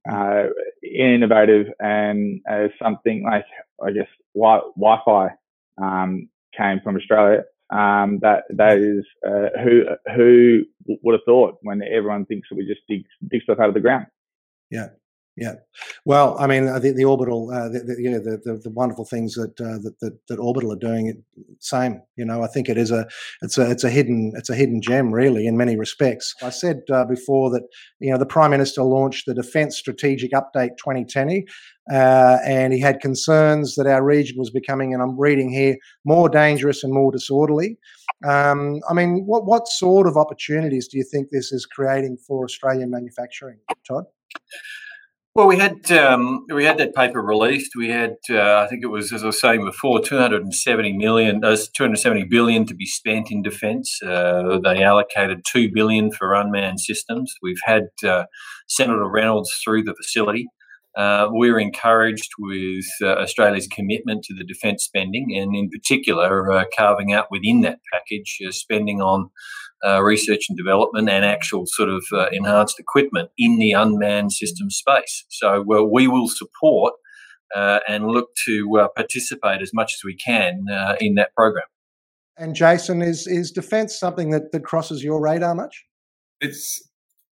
Uh, 0.10 0.46
innovative 0.82 1.68
and 1.80 2.40
uh, 2.50 2.68
something 2.82 3.24
like 3.24 3.46
I 3.84 3.92
guess 3.92 4.08
wi- 4.34 4.62
Wi-Fi 4.78 5.30
um, 5.78 6.30
came 6.58 6.80
from 6.84 6.96
Australia 6.96 7.44
um, 7.70 8.20
that 8.22 8.44
that 8.50 8.78
is 8.78 9.06
uh, 9.28 9.50
who 9.64 9.84
who 10.16 10.64
would 11.04 11.14
have 11.14 11.26
thought 11.26 11.58
when 11.62 11.82
everyone 11.84 12.26
thinks 12.26 12.48
that 12.50 12.56
we 12.56 12.66
just 12.66 12.82
dig 12.88 13.04
dig 13.30 13.44
stuff 13.44 13.60
out 13.60 13.68
of 13.68 13.74
the 13.74 13.80
ground. 13.80 14.08
Yeah, 14.72 14.90
yeah. 15.40 15.54
Well, 16.04 16.36
I 16.38 16.48
mean, 16.48 16.66
the, 16.66 16.92
the 16.92 17.06
orbital, 17.06 17.50
uh, 17.50 17.70
the, 17.70 17.80
the, 17.80 17.96
you 17.98 18.12
know, 18.12 18.20
the, 18.20 18.42
the, 18.44 18.58
the, 18.58 18.70
wonderful 18.70 19.06
things 19.06 19.36
that, 19.36 19.60
uh, 19.62 19.80
that, 19.84 19.96
that, 20.02 20.20
that 20.28 20.38
orbital 20.38 20.74
are 20.74 20.76
doing, 20.76 21.24
same. 21.60 22.02
You 22.18 22.26
know, 22.26 22.44
I 22.44 22.48
think 22.48 22.68
it 22.68 22.78
is 22.78 22.92
a, 22.92 23.08
it's 23.42 23.58
a, 23.58 23.72
it's 23.72 23.86
a 23.86 23.90
hidden, 23.90 24.34
it's 24.36 24.50
a 24.50 24.56
hidden 24.56 24.82
gem, 24.82 25.14
really, 25.14 25.48
in 25.48 25.56
many 25.56 25.78
respects. 25.78 26.36
I 26.42 26.50
said 26.50 26.82
uh, 26.92 27.06
before 27.06 27.50
that, 27.52 27.64
you 28.00 28.12
know, 28.12 28.18
the 28.18 28.26
prime 28.26 28.52
minister 28.52 28.84
launched 28.84 29.28
the 29.28 29.34
Defence 29.34 29.78
Strategic 29.78 30.32
Update 30.32 30.76
2020, 30.78 31.46
uh, 31.90 32.40
and 32.46 32.74
he 32.74 32.82
had 32.82 33.00
concerns 33.00 33.76
that 33.76 33.88
our 33.88 34.04
region 34.04 34.38
was 34.38 34.50
becoming, 34.50 34.94
and 34.94 35.02
I'm 35.02 35.18
reading 35.18 35.50
here, 35.50 35.78
more 36.04 36.28
dangerous 36.28 36.84
and 36.84 36.94
more 36.94 37.14
disorderly. 37.14 37.78
Um, 38.28 38.82
I 38.90 38.94
mean, 38.94 39.26
what 39.26 39.46
what 39.46 39.70
sort 39.70 40.06
of 40.06 40.18
opportunities 40.18 40.90
do 40.90 40.98
you 40.98 41.06
think 41.06 41.30
this 41.30 41.54
is 41.54 41.66
creating 41.66 42.18
for 42.18 42.44
Australian 42.44 42.90
manufacturing, 42.90 43.60
Todd? 43.88 44.04
Well, 45.40 45.48
we 45.48 45.58
had 45.58 45.90
um, 45.94 46.46
we 46.54 46.66
had 46.66 46.80
that 46.80 46.94
paper 46.94 47.22
released. 47.22 47.72
We 47.74 47.88
had, 47.88 48.18
uh, 48.30 48.58
I 48.58 48.68
think 48.68 48.84
it 48.84 48.88
was, 48.88 49.14
as 49.14 49.24
I 49.24 49.28
was 49.28 49.40
saying 49.40 49.64
before, 49.64 50.02
270 50.02 50.98
million, 50.98 51.46
uh, 51.46 51.56
270 51.78 52.26
billion 52.26 52.66
to 52.66 52.76
be 52.76 52.86
spent 52.86 53.32
in 53.32 53.42
defence. 53.42 54.04
Uh, 54.04 54.60
they 54.62 54.84
allocated 54.84 55.46
two 55.50 55.72
billion 55.74 56.12
for 56.12 56.34
unmanned 56.34 56.82
systems. 56.82 57.34
We've 57.42 57.62
had 57.64 57.84
uh, 58.06 58.26
Senator 58.68 59.10
Reynolds 59.10 59.50
through 59.64 59.84
the 59.84 59.96
facility. 59.96 60.50
Uh, 60.98 61.30
we're 61.32 61.58
encouraged 61.58 62.32
with 62.38 62.84
uh, 63.02 63.14
Australia's 63.14 63.70
commitment 63.72 64.26
to 64.26 64.36
the 64.36 64.44
defence 64.44 64.84
spending, 64.84 65.38
and 65.38 65.56
in 65.56 65.70
particular, 65.70 66.66
carving 66.78 67.14
out 67.14 67.28
within 67.32 67.62
that 67.62 67.80
package 67.94 68.40
spending 68.50 69.00
on 69.00 69.30
uh, 69.86 70.02
research 70.02 70.46
and 70.50 70.58
development 70.58 71.10
and 71.10 71.24
actual 71.24 71.66
sort 71.66 71.90
of 71.90 72.06
uh, 72.12 72.28
enhanced 72.32 72.80
equipment 72.80 73.30
in 73.38 73.58
the 73.58 73.72
unmanned 73.72 74.34
system 74.34 74.70
space. 74.70 75.26
So 75.30 75.64
well, 75.66 75.86
we 75.86 76.08
will 76.08 76.28
support 76.28 76.94
uh, 77.56 77.80
and 77.88 78.08
look 78.08 78.30
to 78.46 78.80
uh, 78.80 78.88
participate 78.96 79.62
as 79.62 79.74
much 79.74 79.94
as 79.94 80.04
we 80.04 80.16
can 80.16 80.66
uh, 80.72 80.96
in 81.00 81.16
that 81.16 81.34
program. 81.36 81.66
And 82.38 82.56
Jason, 82.56 83.02
is 83.02 83.28
is 83.28 83.52
defence 83.52 84.00
something 84.00 84.30
that, 84.32 84.52
that 84.54 84.64
crosses 84.64 85.04
your 85.04 85.22
radar 85.22 85.56
much? 85.56 85.86
It's 86.40 86.82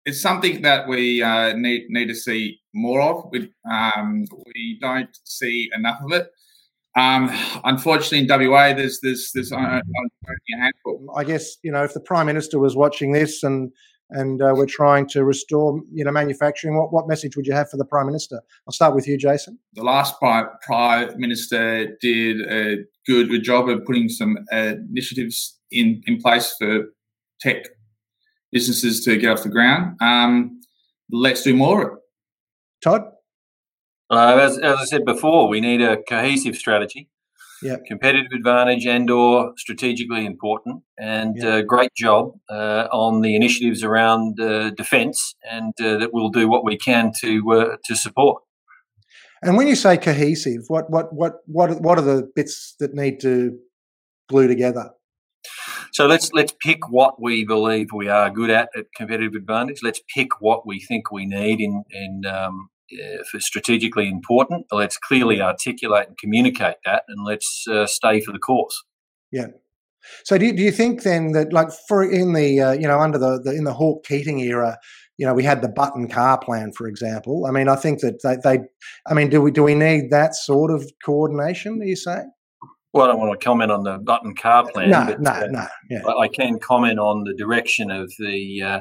it's 0.04 0.20
something 0.20 0.62
that 0.62 0.88
we 0.88 1.22
uh, 1.22 1.54
need 1.54 1.86
need 1.88 2.08
to 2.08 2.14
see 2.14 2.60
more 2.74 3.00
of. 3.00 3.24
We 3.32 3.50
um, 3.70 4.26
we 4.54 4.78
don't 4.80 5.16
see 5.24 5.70
enough 5.74 6.00
of 6.04 6.12
it. 6.12 6.28
Um, 6.96 7.30
unfortunately, 7.64 8.20
in 8.20 8.50
WA, 8.50 8.72
there's 8.72 9.00
there's 9.00 9.30
there's 9.32 9.52
only 9.52 9.68
a 9.68 9.82
handful. 10.58 11.06
I 11.16 11.24
guess 11.24 11.56
you 11.62 11.70
know 11.70 11.84
if 11.84 11.94
the 11.94 12.00
prime 12.00 12.26
minister 12.26 12.58
was 12.58 12.74
watching 12.74 13.12
this 13.12 13.42
and 13.42 13.70
and 14.10 14.42
uh, 14.42 14.52
we're 14.56 14.66
trying 14.66 15.06
to 15.08 15.24
restore 15.24 15.80
you 15.92 16.04
know 16.04 16.10
manufacturing, 16.10 16.76
what 16.76 16.92
what 16.92 17.06
message 17.06 17.36
would 17.36 17.46
you 17.46 17.52
have 17.52 17.70
for 17.70 17.76
the 17.76 17.84
prime 17.84 18.06
minister? 18.06 18.40
I'll 18.66 18.72
start 18.72 18.94
with 18.94 19.06
you, 19.06 19.16
Jason. 19.16 19.58
The 19.74 19.84
last 19.84 20.18
prime, 20.18 20.46
prime 20.62 21.18
minister 21.18 21.96
did 22.00 22.40
a 22.50 22.78
good, 23.06 23.28
good 23.28 23.44
job 23.44 23.68
of 23.68 23.84
putting 23.84 24.08
some 24.08 24.38
uh, 24.52 24.74
initiatives 24.90 25.58
in 25.70 26.02
in 26.06 26.20
place 26.20 26.54
for 26.58 26.86
tech 27.40 27.66
businesses 28.50 29.04
to 29.04 29.16
get 29.16 29.30
off 29.30 29.44
the 29.44 29.48
ground. 29.48 29.96
Um, 30.00 30.60
let's 31.12 31.42
do 31.42 31.54
more. 31.54 32.00
Todd. 32.82 33.02
Uh, 34.10 34.38
as, 34.40 34.58
as 34.58 34.76
I 34.76 34.84
said 34.84 35.04
before, 35.04 35.48
we 35.48 35.60
need 35.60 35.80
a 35.80 36.02
cohesive 36.02 36.56
strategy. 36.56 37.08
Yeah. 37.62 37.76
Competitive 37.86 38.32
advantage 38.32 38.86
and 38.86 39.10
or 39.10 39.52
strategically 39.56 40.24
important. 40.24 40.82
And 40.98 41.36
yep. 41.36 41.46
uh, 41.46 41.62
great 41.62 41.94
job 41.94 42.32
uh, 42.48 42.88
on 42.90 43.20
the 43.20 43.36
initiatives 43.36 43.84
around 43.84 44.40
uh, 44.40 44.70
defence 44.70 45.34
and 45.48 45.74
uh, 45.80 45.98
that 45.98 46.12
we'll 46.12 46.30
do 46.30 46.48
what 46.48 46.64
we 46.64 46.78
can 46.78 47.12
to 47.20 47.52
uh, 47.52 47.76
to 47.84 47.94
support. 47.94 48.42
And 49.42 49.56
when 49.56 49.68
you 49.68 49.76
say 49.76 49.96
cohesive, 49.98 50.62
what 50.68 50.90
what 50.90 51.12
what 51.12 51.34
what 51.46 51.80
what 51.82 51.98
are 51.98 52.02
the 52.02 52.30
bits 52.34 52.74
that 52.80 52.94
need 52.94 53.20
to 53.20 53.58
glue 54.28 54.48
together? 54.48 54.90
So 55.92 56.06
let's 56.06 56.32
let's 56.32 56.54
pick 56.64 56.88
what 56.88 57.20
we 57.20 57.44
believe 57.44 57.88
we 57.92 58.08
are 58.08 58.30
good 58.30 58.50
at 58.50 58.70
at 58.76 58.86
competitive 58.96 59.34
advantage. 59.34 59.80
Let's 59.82 60.00
pick 60.14 60.40
what 60.40 60.66
we 60.66 60.80
think 60.80 61.10
we 61.12 61.26
need 61.26 61.60
in 61.60 61.84
in 61.90 62.22
um, 62.26 62.70
uh, 62.92 63.38
strategically 63.38 64.08
important. 64.08 64.66
Let's 64.70 64.98
clearly 64.98 65.40
articulate 65.40 66.08
and 66.08 66.18
communicate 66.18 66.76
that, 66.84 67.04
and 67.08 67.24
let's 67.24 67.66
uh, 67.70 67.86
stay 67.86 68.20
for 68.20 68.32
the 68.32 68.38
course. 68.38 68.82
Yeah. 69.32 69.46
So 70.24 70.38
do 70.38 70.46
you, 70.46 70.56
do 70.56 70.62
you 70.62 70.72
think 70.72 71.02
then 71.02 71.32
that 71.32 71.52
like 71.52 71.68
for 71.88 72.02
in 72.02 72.32
the 72.32 72.60
uh, 72.60 72.72
you 72.72 72.88
know 72.88 72.98
under 72.98 73.18
the, 73.18 73.40
the 73.42 73.52
in 73.52 73.64
the 73.64 73.74
Hawke 73.74 74.04
Keating 74.04 74.40
era, 74.40 74.78
you 75.18 75.26
know 75.26 75.34
we 75.34 75.44
had 75.44 75.62
the 75.62 75.68
button 75.68 76.08
car 76.08 76.38
plan 76.38 76.72
for 76.72 76.86
example. 76.86 77.46
I 77.46 77.50
mean 77.50 77.68
I 77.68 77.76
think 77.76 78.00
that 78.00 78.22
they, 78.22 78.36
they 78.42 78.64
I 79.06 79.14
mean 79.14 79.28
do 79.28 79.40
we 79.40 79.50
do 79.50 79.62
we 79.62 79.74
need 79.74 80.10
that 80.10 80.34
sort 80.34 80.70
of 80.70 80.90
coordination? 81.04 81.80
Are 81.80 81.84
you 81.84 81.96
saying? 81.96 82.30
Well, 82.92 83.04
I 83.04 83.08
don't 83.08 83.20
want 83.20 83.38
to 83.38 83.44
comment 83.44 83.70
on 83.70 83.84
the 83.84 83.98
button 83.98 84.34
car 84.34 84.68
plan. 84.68 84.90
No, 84.90 85.04
but, 85.06 85.20
no, 85.20 85.30
uh, 85.30 85.46
no. 85.48 85.66
Yeah. 85.88 86.02
I 86.20 86.26
can 86.26 86.58
comment 86.58 86.98
on 86.98 87.22
the 87.22 87.34
direction 87.34 87.88
of 87.90 88.12
the 88.18 88.62
uh, 88.62 88.80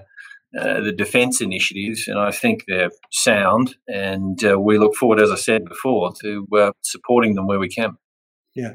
uh, 0.58 0.82
the 0.82 0.92
defence 0.92 1.42
initiatives, 1.42 2.08
and 2.08 2.20
I 2.20 2.32
think 2.32 2.64
they're 2.68 2.92
sound. 3.12 3.76
And 3.88 4.44
uh, 4.44 4.60
we 4.60 4.78
look 4.78 4.96
forward, 4.96 5.20
as 5.20 5.32
I 5.32 5.36
said 5.36 5.66
before, 5.66 6.14
to 6.22 6.48
uh, 6.58 6.72
supporting 6.82 7.36
them 7.36 7.48
where 7.48 7.60
we 7.60 7.70
can. 7.70 7.98
Yeah. 8.56 8.74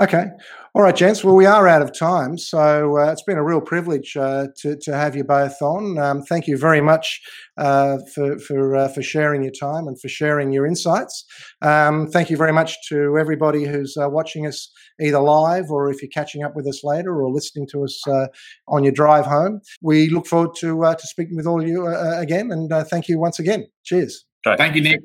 Okay. 0.00 0.26
All 0.74 0.82
right, 0.82 0.94
gents. 0.94 1.24
Well, 1.24 1.34
we 1.34 1.46
are 1.46 1.66
out 1.66 1.80
of 1.80 1.98
time. 1.98 2.36
So 2.36 2.98
uh, 2.98 3.10
it's 3.10 3.22
been 3.22 3.38
a 3.38 3.42
real 3.42 3.62
privilege 3.62 4.14
uh, 4.14 4.48
to, 4.58 4.76
to 4.82 4.94
have 4.94 5.16
you 5.16 5.24
both 5.24 5.56
on. 5.62 5.96
Um, 5.98 6.22
thank 6.22 6.46
you 6.46 6.58
very 6.58 6.82
much 6.82 7.22
uh, 7.56 7.96
for, 8.14 8.38
for, 8.40 8.76
uh, 8.76 8.88
for 8.88 9.00
sharing 9.00 9.42
your 9.42 9.54
time 9.58 9.88
and 9.88 9.98
for 9.98 10.08
sharing 10.08 10.52
your 10.52 10.66
insights. 10.66 11.24
Um, 11.62 12.08
thank 12.08 12.28
you 12.28 12.36
very 12.36 12.52
much 12.52 12.76
to 12.90 13.16
everybody 13.16 13.64
who's 13.64 13.96
uh, 13.96 14.10
watching 14.10 14.46
us 14.46 14.70
either 15.00 15.18
live 15.18 15.70
or 15.70 15.90
if 15.90 16.02
you're 16.02 16.10
catching 16.10 16.42
up 16.42 16.54
with 16.54 16.66
us 16.66 16.84
later 16.84 17.18
or 17.18 17.30
listening 17.30 17.66
to 17.72 17.82
us 17.82 18.06
uh, 18.06 18.26
on 18.68 18.84
your 18.84 18.92
drive 18.92 19.24
home. 19.24 19.62
We 19.80 20.10
look 20.10 20.26
forward 20.26 20.56
to, 20.56 20.82
to 20.82 21.06
speaking 21.06 21.36
with 21.36 21.46
all 21.46 21.62
of 21.62 21.66
you 21.66 21.86
again. 21.86 22.50
And 22.52 22.70
thank 22.88 23.08
you 23.08 23.18
once 23.18 23.38
again. 23.38 23.66
Cheers. 23.84 24.26
Thank 24.44 24.74
you, 24.74 24.82
Nick. 24.82 25.00